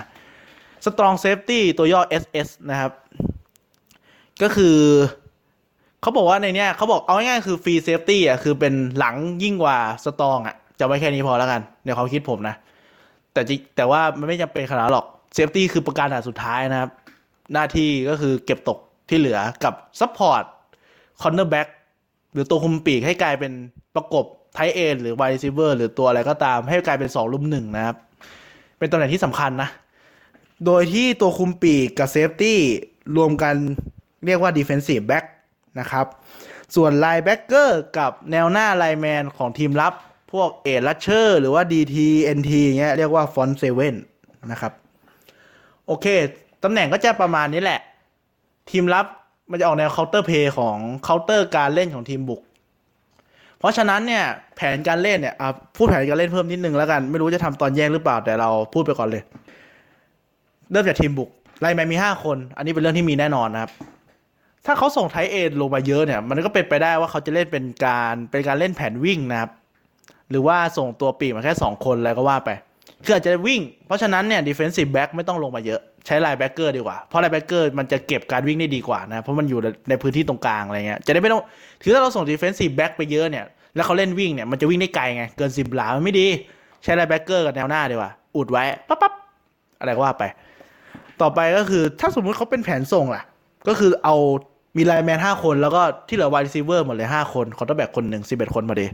[0.86, 2.92] Strong Safety ตัวย่อ SS นะครับ
[4.42, 4.78] ก็คือ
[6.02, 12.56] เขาบอกว่าในเนี้ยเขาบอกเอาง่ายๆคือ Free Safety อะคือเป็นหลังยิ่งกว่า Strong อะจะไว้แค่นี้พอแล้วกันในความคิดผมนะ
[13.34, 15.06] แต่จริงแต่ว่ามันไม่จำเป็นขนาดหรอก
[15.38, 16.92] Safety คือปราการสุดท้ายนะครับ
[17.54, 18.80] หน้าที่ก็คือเก็บตก
[19.10, 20.44] ที่เหลือกับ support
[21.22, 21.68] cornerback
[22.34, 23.52] หรือตัวคุมปีกให้กลายเป็น
[23.96, 27.98] ประกบ tight end หรือ wide receiver หรือตัวอะไรก็ตามให้กลายเป็นสองรุมหนึ่งนะครับ
[28.78, 29.70] เป็นตำแหน่งที่สำคัญนะ
[30.66, 32.60] โดยที่ตัวคุมปีกกับ safety
[33.18, 33.56] รวมกัน
[34.26, 35.26] เรียกว่า defensive back
[35.80, 36.06] นะครับ
[36.76, 39.94] ส่วน linebacker กับแนวหน้า lineman ของทีมรับ
[40.32, 41.98] พวกเอ r ลัชเชอร์หรือว่า DT
[42.38, 43.96] NT เงี้ยเรียกว่า front seven
[44.52, 44.74] นะครับ
[45.88, 46.06] โอเค
[46.64, 47.80] ตำแหน่งก็จะประมาณนี้แหละ
[48.70, 49.06] ทีมรับ
[49.52, 50.78] มันจะออกแนว counter play ของ
[51.08, 52.42] counter การเล่นของทีมบุก
[53.60, 54.26] เพราะฉะนั้นเนี่ย
[54.56, 55.36] แผนการเล่นเนี่ย
[55.76, 59.24] พูดแผนการเล่นเพิ่มนิดนึงแล้วกัน ไม่รู้จะทำตอนแยกหรือเปล่าแต่เราพูดไปก่อนเลย
[60.72, 61.30] เริ่มจากทีมบุก
[61.62, 63.72] ไลน์แมนมี5คน อันนี้เป็นเรื่องที่มีแน่นอนนะครับ
[64.66, 69.52] ถ้าเขาส่งไทเอ็นลงมาเยอะเนี่ย มันก็เป็นไปได้ว่าเขาจะเล่นเป็นการเป็นการเล่นแผนวิ่งนะครับ
[70.30, 72.50] หรือว่าส่งตัวปีกมาแค่2คนแล้วก็ว่าไป
[73.06, 81.42] คืออาจจะวิ่ง เพราะฉะนั้นเนี่ย defensive back ไม่ต้องลงมาเยอะ ใช้ linebacker ดีกว่า เพราะ linebacker มันจะเก็บการวิ่งได้ดีกว่านะ เพราะมันอยู่ในพื้นที่ตรงกลางอะไรเงี้ย จะได้ไม่ต้อง
[81.82, 83.46] คือถ้าเราส่ง defensive back ไปเยอะเนี่ย
[83.76, 86.28] แล้วเขาเล่นวิ่งเนี่ย มันจะวิ่งได้ไกลไง เกินสิบหลา มันไม่ดี
[86.84, 89.14] ใช้ linebacker กับแนวหน้าดีกว่า อุดไว้ปั๊บปั๊บ
[89.80, 90.24] อะไรก็ว่าไป
[91.22, 93.24] ต่อไปก็คือถ้าสมมุติเขาเป็นแผนส่งล่ะ
[93.68, 94.16] ก็คือเอา
[94.78, 98.88] มี lineman ห้าคน แล้วก็ที่เหลือ wide receiver หมดเลยห้าคน quarterback คนหนึ่งสิบเอ็ดคนพอดี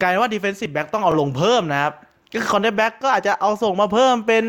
[0.00, 1.92] กลายว่า defensive back ต้องเอาลงเพิ่มนะครับ
[2.32, 4.44] ก็คือ corner back ก็อาจจะเอาส่งมาเพิ่มเป็น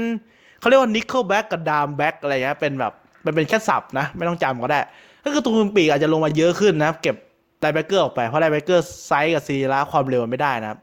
[0.59, 2.93] เขาเรียกว่า nickel back กับ dime back อะไรเงี้ยเป็นแบบ
[3.25, 4.79] มันเป็นแค่ศัพท์นะ ไม่ต้องจำก็ได้
[5.23, 7.15] ก็คือตัวคุมปีกอาจจะลงมาเยอะขึ้นนะครับ เก็บ
[7.61, 10.79] linebacker ออกไป เพราะ linebacker size กับสรีระความเร็วมันไม่ได้นะครับ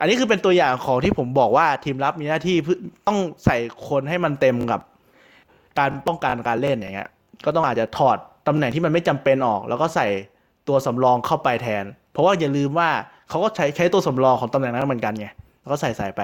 [0.00, 2.56] อันนี้คือเป็นตัวอย่างของที่ผมบอกว่าทีมรับมีหน้าที่
[3.06, 3.56] ต้องใส่
[3.88, 4.80] คนให้มันเต็มกับ
[5.78, 7.08] การป้องกันการเล่นอย่างเงี้ย
[7.44, 8.16] ก็ต้องอาจจะถอด
[8.48, 10.06] ตำแหน่งที่มันไม่จำเป็นออก แล้วก็ใส่
[10.68, 12.88] ตัวสำรองเข้าไปแทน เพราะว่าอย่าลืมว่า
[13.28, 15.26] เขาก็ใช้ใช้ตัวสำรองของตำแหน่งนั้นเหมือนกันไง
[15.60, 16.20] แล้วก็ใส่ใส่ไป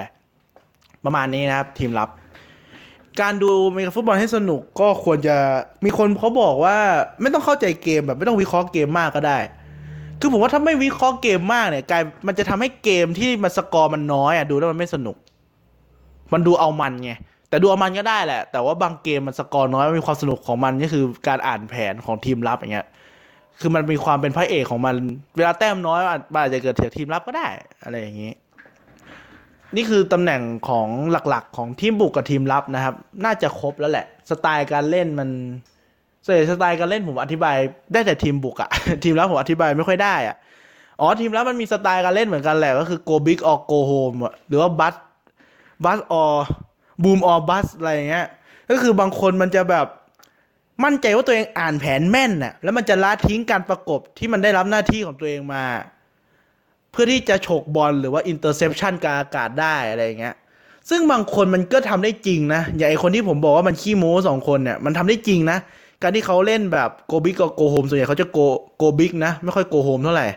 [1.05, 2.09] ประมาณนี้นะครับ ทีมรับ
[3.21, 5.35] การดูอเมริกันฟุตบอลให้สนุกก็ควรจะ
[5.85, 6.77] มีคนเขาบอกว่า
[7.21, 9.39] ไม่ต้องเข้าใจเกมแบบไม่ต้องวิเคราะห์เกมมากก็ได้
[10.19, 15.17] คือผมว่าถ้าไม่วิเคราะห์เกมมากเนี่ยกลายมันจะทำให้เกมที่มันสกอร์มันน้อยอะดูแล้วมันไม่สนุก
[16.33, 17.11] มันดูเอามันไง
[17.49, 22.87] แต่ดูเอามันก็ได้แหละ แต่ว่าบางเกมมันสกอร์น้อยมันมีความสนุกของมันก็คือการอ่านแผนของทีมรับอย่างเงี้ย
[23.59, 24.93] คือมันมีความเป็นพระเอกของมัน
[25.37, 27.47] เวลาแต้มน้อยอาจอาจจะเกิดจากทีมรับก็ได้
[27.83, 28.31] อะไรอย่างนี้
[29.75, 32.95] นี่คือตำแหน่งของหลักๆ ของทีมบุกกับทีมรับนะครับ
[33.25, 35.29] น่าจะครบแล้วแหละ สไตล์การเล่นมัน
[36.25, 37.55] ส่วนสไตล์การเล่นผมอธิบาย
[37.93, 38.69] ได้แต่ทีมบุกอะ
[39.03, 40.35] ทีมรับผมอธิบายไม่ค่อยได้อะ
[40.99, 44.95] อ๋อทีมรับมันมีสไตล์การเล่นเหมือนกันแหละก็คือ go big or go home อะหรือว่า bus
[45.85, 46.33] bust or
[47.03, 48.27] boom or bust อะไรอย่างเงี้ย
[48.69, 49.87] ก็คือบางคนมันจะแบบ
[50.83, 55.63] มั่นใจว่าตัวเองอ่านแผนแม่นน่ะแล้วมันจะละทิ้งการประกบที่มันได้รับหน้าที่ของตัวเองมา
[56.91, 60.35] เพื่อที่จะฉกบอลหรือว่า interception กลางอากาศได้อะไรอย่างเงี้ย
[60.89, 65.57] ซึ่งบางคนมันก็ทำได้จริงนะอย่างไอคนที่ผมบอกว่ามันขี้โม้สองคนเนี่ยมันทำได้จริงนะ
[66.01, 68.39] การที่เขาเล่นแบบ go big กับ go home ส่วนใหญ่เขาจะ go
[68.77, 70.27] go big นะ ไม่ค่อย go home เท่าไหร่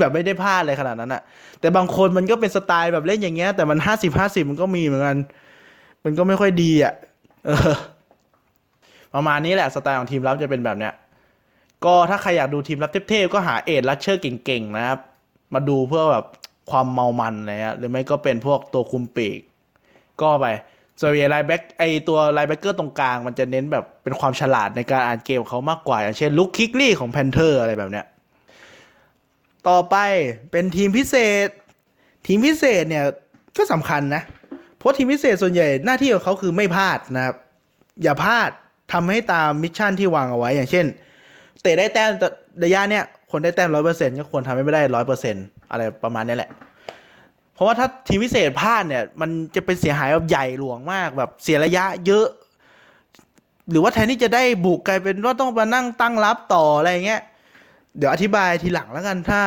[0.00, 1.22] แบบไม่ได้พลาดเลยขนาดนั้นอะ
[1.60, 5.16] แต่บางคนมันก็เป็นสไตล์แบบเล่นอย่างเงี้ย แต่มันห้าสิบห้าสิบมันก็มีเหมือนกัน
[6.04, 6.94] มันก็ไม่ค่อยดีอะ
[7.48, 7.74] ออ
[9.14, 10.92] ประมาณนี้แหละสไตล์ของทีมรับจะเป็นแบบเนี้ย
[11.84, 15.00] ก็ถ้าใครอยากดูทีมรับเทพๆก็หา edge rusher เก่งๆนะครับ
[15.54, 16.26] มาดูเพื่อแบบ
[16.70, 19.40] ความเมามันอะไรเงี้ยหรือไม่ก็เป็นพวกตัวคุมปีก
[20.20, 20.46] ก็ไป
[21.00, 28.06] ส่วนใหญ่ line back ไอตัว linebacker ตรงกลาง มันจะเน้นแบบเป็นความฉลาดในการอ่านเกมเขามากกว่า อย่างเช่น Luke Kuechly ของ Panther อะไรแบบเนี้ย
[29.68, 29.96] ต่อไป
[30.50, 31.14] เป็นทีมพิเศ
[31.46, 31.48] ษ
[32.26, 33.04] ทีมพิเศษเนี่ย
[33.56, 34.22] ก็สำคัญนะ
[34.76, 37.36] เพราะทีมพิเศษส่วนใหญ่หน้าที่ของเขาคือไม่พลาดนะครับ
[38.02, 38.50] อย่าพลาด
[38.92, 40.86] ทำให้ตาม mission ที่วางเอาไว้อย่างเช่น
[41.62, 42.28] เตะได้แต้มแต่
[42.64, 43.04] ระยะเนี้ย
[43.36, 46.50] คนได้แต้มร้อยเปอร์เซ็นต์ก็ควรทำให้ไม่ได้ร้อยเปอร์เซ็นต์อะไรประมาณนี้แหละ
[47.54, 52.26] เพราะว่าถ้าทีมพิเศษพลาดเนี่ย มันจะเป็นเสียหายแบบใหญ่หลวงมากแบบเสียระยะเยอะ
[53.70, 57.22] หรือว่าแทนที่จะได้บุกกลายเป็นว่าต้องมานั่งตั้งรับต่ออะไรเงี้ย
[57.96, 59.40] เดี๋ยวอธิบายทีหลังแล้วกันถ้า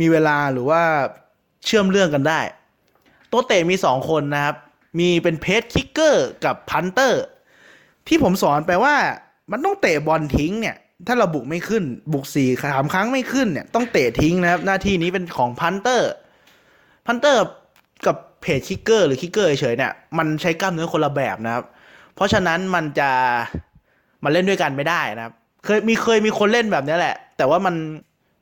[0.00, 0.82] มีเวลาหรือว่า
[1.64, 2.40] เชื่อมเรื่องกันได้
[3.28, 4.56] ตัวเตะมีสองคนนะครับ
[4.98, 7.24] มีเป็น place kicker กับ punter
[8.08, 8.94] ที่ผมสอนไปว่า
[9.50, 10.76] มันต้องเตะบอลทิ้งเนี่ย
[11.06, 17.44] ถ้าเราบุกไม่ขึ้น บุกสี่สามครั้งไม่ขึ้นเนี่ยต้องเตะทิ้งนะครับ หน้าที่นี้เป็นของ punter punter
[18.06, 21.64] กับ place kicker หรือ kicker เฉยเนี่ยมันใช้กล้ามเนื้อคนละแบบนะครับ
[22.14, 23.10] เพราะฉะนั้นมันจะ
[24.24, 25.34] มันเล่นด้วยกันไม่ได้นะครับ
[25.64, 27.74] เคยมีเคยมีคนเล่นแบบนี้แหละ แต่ว่ามัน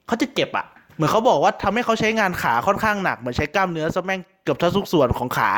[0.07, 5.51] เขาจะเจ็บอะเหมือนเขาบอกว่าทำให้เขาใช้งานขาค่อนข้างหนักเหมือนใช้กล้ามเนื้อซะแม่งเกือบทั้งทุกส่วนของขา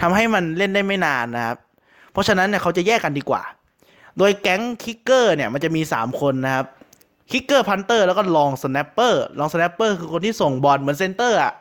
[0.00, 1.56] ทำให้มันเล่นได้ไม่นานนะครับ
[2.12, 3.42] เพราะฉะนั้นเนี่ยเขาจะแยกกันดีกว่า
[4.18, 6.66] โดยแก๊ง kicker เนี่ยมันจะมี 3 คนนะครับ
[7.30, 11.52] kicker punter แล้วก็ long snapper long snapper คือคนที่ส่งบอลเหมือน center อะ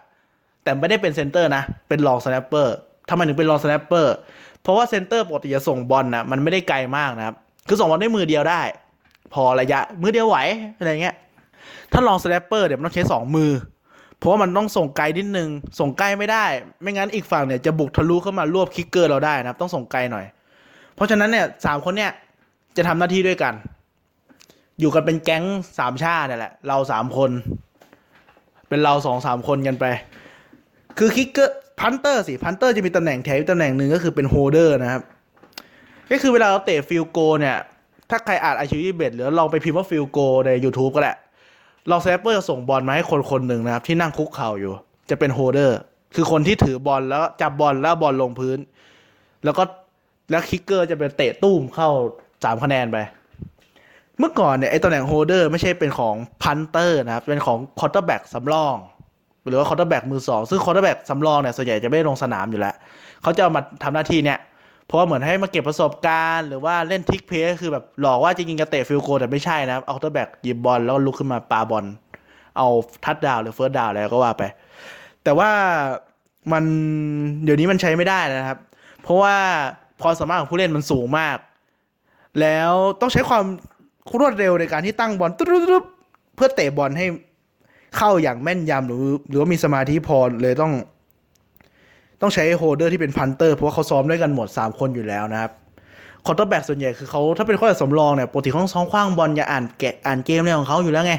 [0.63, 2.75] แต่ไม่ได้เป็น center นะ เป็น long snapper
[3.09, 4.13] ทำไมถึงเป็น long snapper
[4.61, 7.35] เพราะว่า center ปกติจะส่งบอลนะมันไม่ได้ไกลมากนะครับ
[7.67, 8.61] คือส่งบอลด้วยมือเดียวได้
[9.33, 10.37] พอระยะมือเดียวไหว
[10.77, 11.15] อะไรเงี้ย
[11.91, 13.51] ถ้า long snapper เดี๋ยวมันต้องใช้สองมือ
[14.17, 15.49] เพราะว่ามันต้องส่งไกลนิดนึง
[15.79, 16.45] ส่งใกล้ไม่ได้
[16.81, 20.25] ไม่งั้นอีกฝั่งเนี่ยจะบุกทะลุเข้ามารวบ kicker เราได้นะครับ ต้องส่งไกลหน่อย
[20.95, 22.11] เพราะฉะนั้นเนี่ยสามคนเนี่ย
[22.77, 23.53] จะทำหน้าที่ด้วยกัน
[24.79, 25.43] อยู่กันเป็นแก๊ง
[25.79, 27.31] สามช่าเนี่ยแหละ เราสามคน
[28.69, 29.85] เป็นเราสองสามคนกันไป
[30.97, 35.01] คือ kicker punter สิ punter จะมีตำแหน่งแถวตำแหน่งหนึ่งก็คือเป็น holder นะครับ
[36.11, 37.57] ก็คือเวลาเราเตะ field goal เนี่ย
[38.09, 41.17] ถ้าใครอ่านไอชิวิเบตหรือลองไปพิมพ์ว่า field goal ใน YouTube ก็แหละ
[41.89, 44.73] long snapper จะส่งบอลมาให้คนคนหนึ่งนะครับ ที่นั่งคุกเข่าอยู่
[45.09, 45.77] จะเป็น holder
[46.15, 48.57] คือคนที่ถือบอลแล้วจับบอลแล้วบอลลงพื้น
[49.43, 49.63] แล้วก็
[50.31, 51.89] แล้ว kicker จะเป็นเตะตุ้บเข้า
[52.43, 52.97] สามคะแนนไป
[54.19, 58.75] เมื่อก่อนเนี่ยไอตำแหน่ง holder ไม่ใช่เป็นของ punter นะครับ เป็นของ quarterback สำรอง
[59.47, 62.75] หรือว่า quarterback มือสองซึ่ง quarterback สำรองเนี่ยส่วนใหญ่จะไม่ลงสนามอยู่แล้ว
[63.21, 64.39] เขาจะเอามาทำหน้าที่เนี่ย
[64.85, 71.85] เพราะว่าเหมือนให้มาเก็บประสบการณ์ หรือว่าเล่น trick play คือแบบหลอกว่าจริงๆจะเตะ field goal แต่ไม่ใช่นะครับเอา quarterback หยิบบอลแล้วลุกขึ้นมาปาบอล
[72.57, 72.67] เอา
[73.03, 74.43] touchdown หรือ first down อะไรก็ว่าไป
[75.23, 75.49] แต่ว่า
[76.51, 76.63] มัน
[77.43, 78.57] เดี๋ยวนี้มันใช้ไม่ได้นะครับ
[79.01, 79.35] เพราะว่า
[80.03, 81.37] ความสามารถของผู้เล่นมันสูงมาก
[82.41, 82.71] แล้ว
[83.01, 83.43] ต้องใช้ความ
[84.19, 87.05] รวดเร็วในการที่ตั้งบอลตุ๊บๆเพื่อเตะบอลให้
[87.97, 90.73] เข้าอย่างแม่นยำหรือหรือว่ามีสมาธิพอเลยต้อง
[92.21, 95.51] ต้องใช้ holder ที่เป็น punter เพราะว่าเขาซ้อมด้วยกันหมด 3 คนอยู่แล้วนะครับ
[96.25, 101.13] quarterback ส่วนใหญ่คือเขาถ้าเป็นข้อสำรองเนี่ยปกติเขาต้องซ้อมขว้างบอลอย่าอ่านแกะอ่านเกมอะไรของเขาอยู่แล้วไง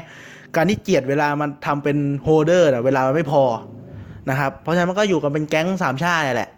[0.55, 3.43] การที่เจียดเวลามันทำเป็น holder เวลามันไม่พอ
[4.29, 6.49] นะครับเพราะฉะนั้นมันก็อยู่กันเป็นแก๊งสามช่าแหละ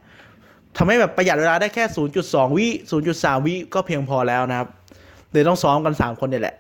[0.78, 1.84] ทำให้แบบประหยัดเวลาได้แค่
[2.22, 2.68] 0.2 วิ
[3.08, 4.70] 0.3 วิก็เพียงพอแล้วนะครับ
[5.32, 6.56] เลยต้องซ้อมกัน 3 คนเนี่ยแหละ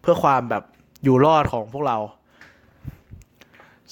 [0.00, 0.62] เพื่อความแบบ
[1.04, 1.98] อยู่รอดของพวกเรา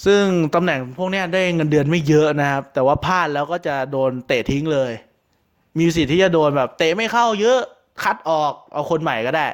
[0.05, 0.23] ซึ่ง
[0.55, 4.93] ตำแหน่งพวกนี้ได้เงินเดือนไม่เยอะนะครับ แต่ว่าพลาดแล้วก็จะโดนเตะทิ้งเลย
[5.79, 7.61] มีสิทธิ์ที่จะโดนแบบเตะไม่เข้าเยอะ
[8.03, 9.47] คัดออกเอาคนใหม่ก็ได้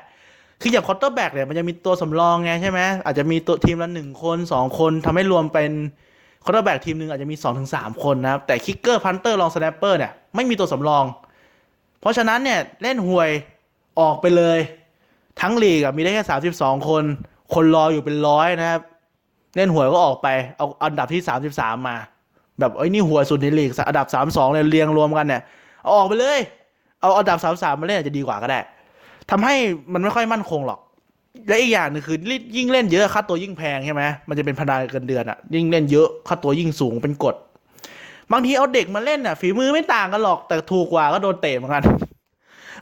[0.60, 5.70] คืออย่าง quarterback เนี่ยมันจะมีตัวสำรองไงใช่ไหมอาจจะมีตัวทีมละหนึ่งคนสองคนทำให้รวมเป็น
[6.44, 11.04] quarterback ทีมหนึ่งอาจจะมีสองถึงสามคนนะครับ แต่ kicker punter long snapper เนี่ยไม่มีตัวสำรอง
[12.00, 13.30] เพราะฉะนั้นเนี่ยเล่นห่วย
[14.00, 14.58] ออกไปเลย
[15.40, 17.04] ทั้งลีกมีได้แค่สามสิบสองคน
[17.54, 18.80] คนรออยู่เป็นร้อยนะครับ
[19.56, 21.96] เล่นห่วยก็ออกไปเอาอันดับที่สามสิบสามมา
[22.60, 25.42] แบบไอ้นี่ห่วยสุดในลีกอันดับสามสองเนี่ยเรียงรวมกันเนี่ย
[25.82, 26.38] เอาออกไปเลย
[27.00, 28.60] เอาอันดับสามสามมาเล่นอาจจะดีกว่าก็ได้
[29.30, 29.54] ทำให้
[29.92, 30.80] มันไม่ค่อยมั่นคงหรอก
[31.48, 32.16] และอีกอย่างหนึงคือ
[32.56, 37.34] ยิ่งเล่นเยอะค่าตัวยิ่งแพงใช่ไหมมันจะเป็นพนันเกินเดือนอะยิ่งเล่นเยอะค่าตัวยิ่งสูงเป็นกฎ
[38.32, 41.84] บางทีเอาเด็กมาเล่นอะฝีมือไม่ต่างกันหรอกแต่ถูกกว่าก็โดนเตะเหมือนกัน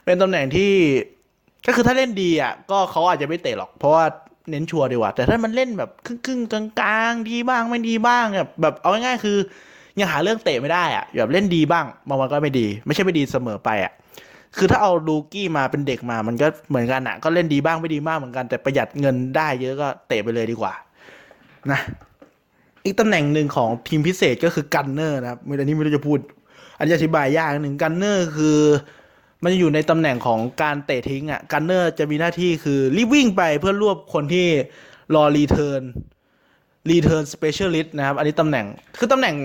[0.05, 0.71] เป็นตำแหน่งที่
[1.67, 4.03] ก็คือถ้าเล่นดีอะก็เขาอาจจะไม่เตะหรอกเพราะว่า
[4.49, 9.37] เน้นชัวร์ดีกว่า แต่ถ้ามันเล่นแบบครึ่งๆกลางๆดีบ้างไม่ดีบ้างแบบแบบเอาง่ายๆคือ
[9.99, 13.93] ยังหาเรื่องเตะไม่ได้อะแบบเล่นดีบ้างบางวันก็ไม่ดี ไม่ใช่ไม่ดีเสมอไปอะ
[14.57, 20.73] คือถ้าเอา rookie มาเป็นเด็กมามันก็เหมือนกันอะก็เล่นดีบ้างไม่ดีบ้างเหมือนกันแต่ประหยัดเงินได้เยอะก็เตะไปเลยดีกว่า
[21.71, 21.79] นะ
[22.85, 26.19] อีกตำแหน่งหนึ่งของทีมพิเศษก็คือ gunner นะครับอันนี้ไม่รู้จะพูด
[26.77, 28.59] อันนี้อธิบายยากหนึ่ง gunner คือ
[29.43, 34.47] มันจะอยู่ในตำแหน่งของการเตะทิ้งอะ gunner จะมีหน้าที่คือรีบวิ่งไปเพื่อรวบคนที่
[35.15, 35.81] รอ return
[36.89, 38.65] return specialist นะครับ อันนี้ตำแหน่ง
[38.99, 39.35] คือตำแหน่ง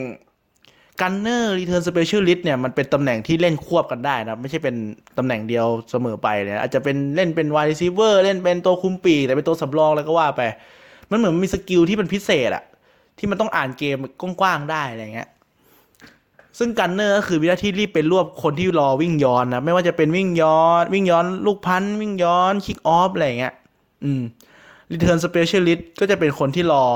[1.01, 4.75] gunner return specialist เนี่ยมันเป็นตำแหน่งที่เล่นควบกันได้นะไม่ใช่เป็น
[5.19, 10.43] ตำแหน่งเดียวเสมอไปเนี่ยอาจจะเป็นเล่นเป็น wide receiver เล่นเป็นตัวคุมปีกแต่เป็นตัวสำรองแล้วก็ว่าไป
[11.11, 12.65] มันเหมือนมี skill ที่เป็นพิเศษอะ
[13.19, 13.97] ที่มันต้องอ่านเกม
[14.41, 15.29] กว้างๆได้อะไรเงี้ย
[16.59, 23.55] ซึ่ง gunner ก็คือวิธีที่รีบไปรวบคนที่รอวิ่งย้อนนะไม่ว่าจะเป็นวิ่งย้อน วิ่งย้อน ลูก punt วิ่งย้อน kickoff อะไรเงี้ย
[24.05, 24.23] อืม
[24.91, 26.87] return specialist ก็จะเป็นคนที่รอ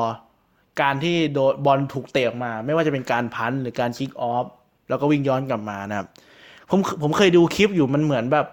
[0.81, 4.47] การที่โดนบอลถูกเตะออกมา ไม่ว่าจะเป็นการพันหรือการคิกออฟ
[4.89, 6.07] แล้วก็วิ่งย้อนกลับมานะครับ
[6.71, 8.47] ผมผมเคยดูคลิปอยู่มันเหมือนแบบ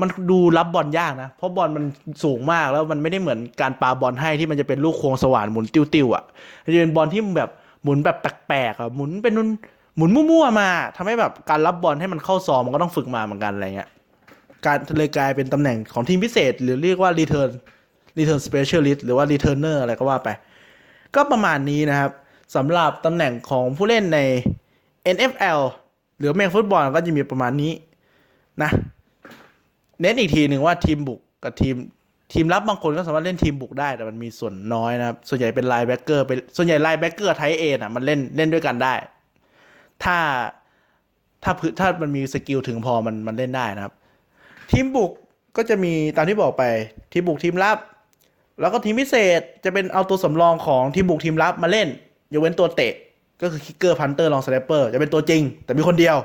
[0.00, 1.84] มันดูรับบอลยากนะ เพราะบอลมัน
[2.24, 6.24] สูงมากแล้วมันไม่ได้เหมือนการปาบอลให้ที่มันจะเป็นลูกโค้งสว่านหมุนติ้วๆอะ
[6.64, 7.50] มันจะเป็นบอลที่แบบ
[7.82, 9.48] หมุนแบบแปลกๆอะหมุนเป็นนุ่น
[9.96, 13.88] หมุนมั่วๆมาทำให้แบบการรับบอลให้มันเข้าซองมันก็ต้องฝึกมาเหมือนกันอะไรเงี้ย
[14.66, 17.50] การเลยกลายเป็นตำแหน่งของทีมพิเศษ หรือเรียกว่า return
[18.18, 20.28] return specialist หรือว่า returner อะไรก็ว่าไป
[21.16, 22.12] ก็ประมาณนี้นะครับ
[22.56, 24.18] สำหรับตำแหน่งของผู้เล่นใน
[25.14, 25.60] NFL
[26.18, 27.72] หรืออเมริกันฟุตบอลก็จะมีประมาณนี้
[28.62, 28.70] นะ
[30.00, 31.76] เน้นอีกทีหนึ่งว่าทีมบุกกับทีม
[32.32, 38.94] ทีมรับบางคนก็สามารถเล่นทีมบุกได้แต่มันมีส่วนน้อยนะครับ ส่วนใหญ่เป็น linebacker เป็นส่วนใหญ่ linebacker tight end อะมันเล่นเล่นด้วยกันได้
[40.04, 40.16] ถ้า
[41.42, 43.94] ถ้าพื้นถ้ามันมี skill ถึงพอมันมันเล่นได้นะครับ
[44.70, 45.10] ทีมบุก
[45.56, 46.62] ก็จะมีตามที่บอกไป
[47.12, 47.78] ทีมบุกทีมรับ
[48.60, 51.88] แล้วก็ทีมพิเศษจะเป็นเอาตัวสำรองของทีมบุกทีมรับมาเล่น
[52.32, 52.92] ยกเว้นตัวเตะ
[53.42, 56.16] ก็คือ kicker punter long snapper จะเป็นตัวจริง แต่มีคนเดียว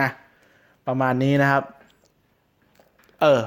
[0.00, 0.08] นะ
[0.86, 1.62] ประมาณนี้นะครับ
[3.20, 3.40] เออ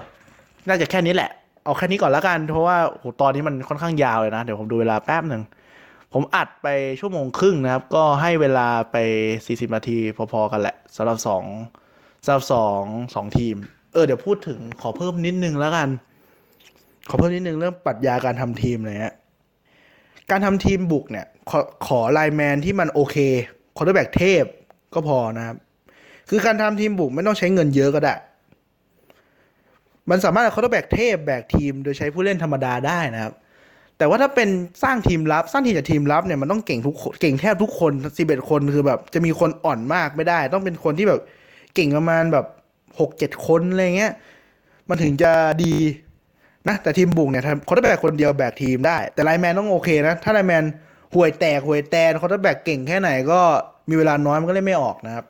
[0.68, 1.30] น่าจะแค่นี้แหละ
[1.64, 5.44] เอาแค่นี้ก่อนแล้วกัน เพราะว่าโหตอนนี้มันค่อนข้างยาวเลยนะ เดี๋ยวผมดูเวลาแป๊บหนึ่ง
[6.14, 6.68] ผมอัดไป
[7.00, 8.98] ชั่วโมงครึ่งนะครับ ก็ให้เวลาไป
[9.38, 9.98] 40 นาที
[10.32, 11.44] พอๆกันแหละสำหรับสอง
[12.26, 12.82] สำหรับสอง
[13.16, 13.56] สองทีม
[13.94, 15.90] เออ เดี๋ยวพูดถึงขอเพิ่มนิดนึงแล้วกัน
[17.10, 19.16] ขอเพิ่มนิดนึงเรื่องปรัชญาการทำทีมอะไรเงี้ย
[20.32, 23.16] การทำทีมบุกเนี่ย ขอขอ lineman ที่มันโอเค
[23.78, 24.44] quarterback เทพ
[24.94, 25.58] ก็พอนะครับ
[26.30, 28.16] คือการทำทีมบุกไม่ต้องใช้เงินเยอะก็ได้
[30.10, 33.34] มันสามารถ quarterback เทพแบกทีมโดยใช้ผู้เล่นธรรมดาได้นะครับ
[33.98, 34.50] แต่ว่าถ้าเป็น
[34.84, 41.22] สร้างทีมลับ สร้างทีมจากทีมลับเนี่ยมันต้องเก่งทุกเก่งแทบทุกคนสิบเอ็ดคนคือแบบ จะมีคนอ่อนมากไม่ได้ ต้องเป็นคนที่แบบ
[41.76, 42.46] เก่งประมาณแบบ
[43.00, 44.14] หกเจ็ดคนอะไรเงี้ย
[44.90, 45.32] มันถึงจะ
[45.64, 45.74] ดี
[46.68, 50.64] นะแต่ทีมบุกเนี่ยเขาได้แบกคนเดียวแบกทีมได้ แต่ไลน์แมนต้องโอเคนะ ถ้าไลน์แมน
[51.16, 53.40] ห่วยแตกห่วยแตนเขาได้แบกเก่งแค่ไหนก็
[53.90, 55.26] มีเวลาน้อยมันก็เล่นไม่ออกนะครับ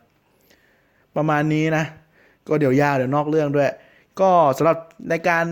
[1.18, 1.84] ประมาณนี้นะ
[2.48, 3.70] ก็เดี๋ยวยาวเดี๋ยวนอกเรื่องด้วย
[4.20, 4.78] ก็สำหรับ
[5.10, 5.46] ในการ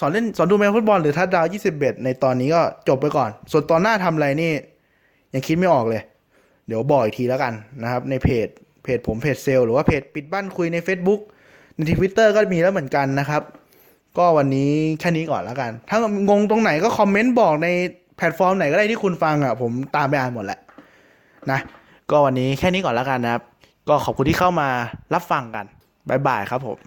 [0.00, 4.52] สอนเล่นสอนดูอเมริกันฟุตบอลหรือทัดดาว21 ในตอนนี้ก็จบไปก่อน ส่วนตอนหน้าทำอะไรนี่
[5.34, 6.02] ยังคิดไม่ออกเลย
[6.66, 8.48] เดี๋ยวบอกอีกทีแล้วกันนะครับ ในเพจ
[8.84, 11.20] เพจผมเพจเซลหรือว่าเพจปิดบ้านคุยใน Facebook
[11.74, 13.42] ในทวิตเตอร์ก็มีแล้วเหมือนกันนะครับ
[14.18, 15.98] ก็วันนี้แค่นี้ก่อนแล้วกัน ถ้า
[16.28, 17.68] งงตรงไหนก็คอมเมนต์บอกใน
[18.16, 20.60] แพลตฟอร์มไหนก็ได้ที่คุณฟังอะ ผมตามไปอ่านหมดแหละ
[21.50, 21.60] นะ
[22.10, 23.42] ก็วันนี้แค่นี้ก่อนแล้วกันนะครับ
[23.88, 24.68] ก็ขอบคุณที่เข้ามา
[25.14, 25.66] รับฟังกัน
[26.08, 26.78] บ๊ายบายครับผม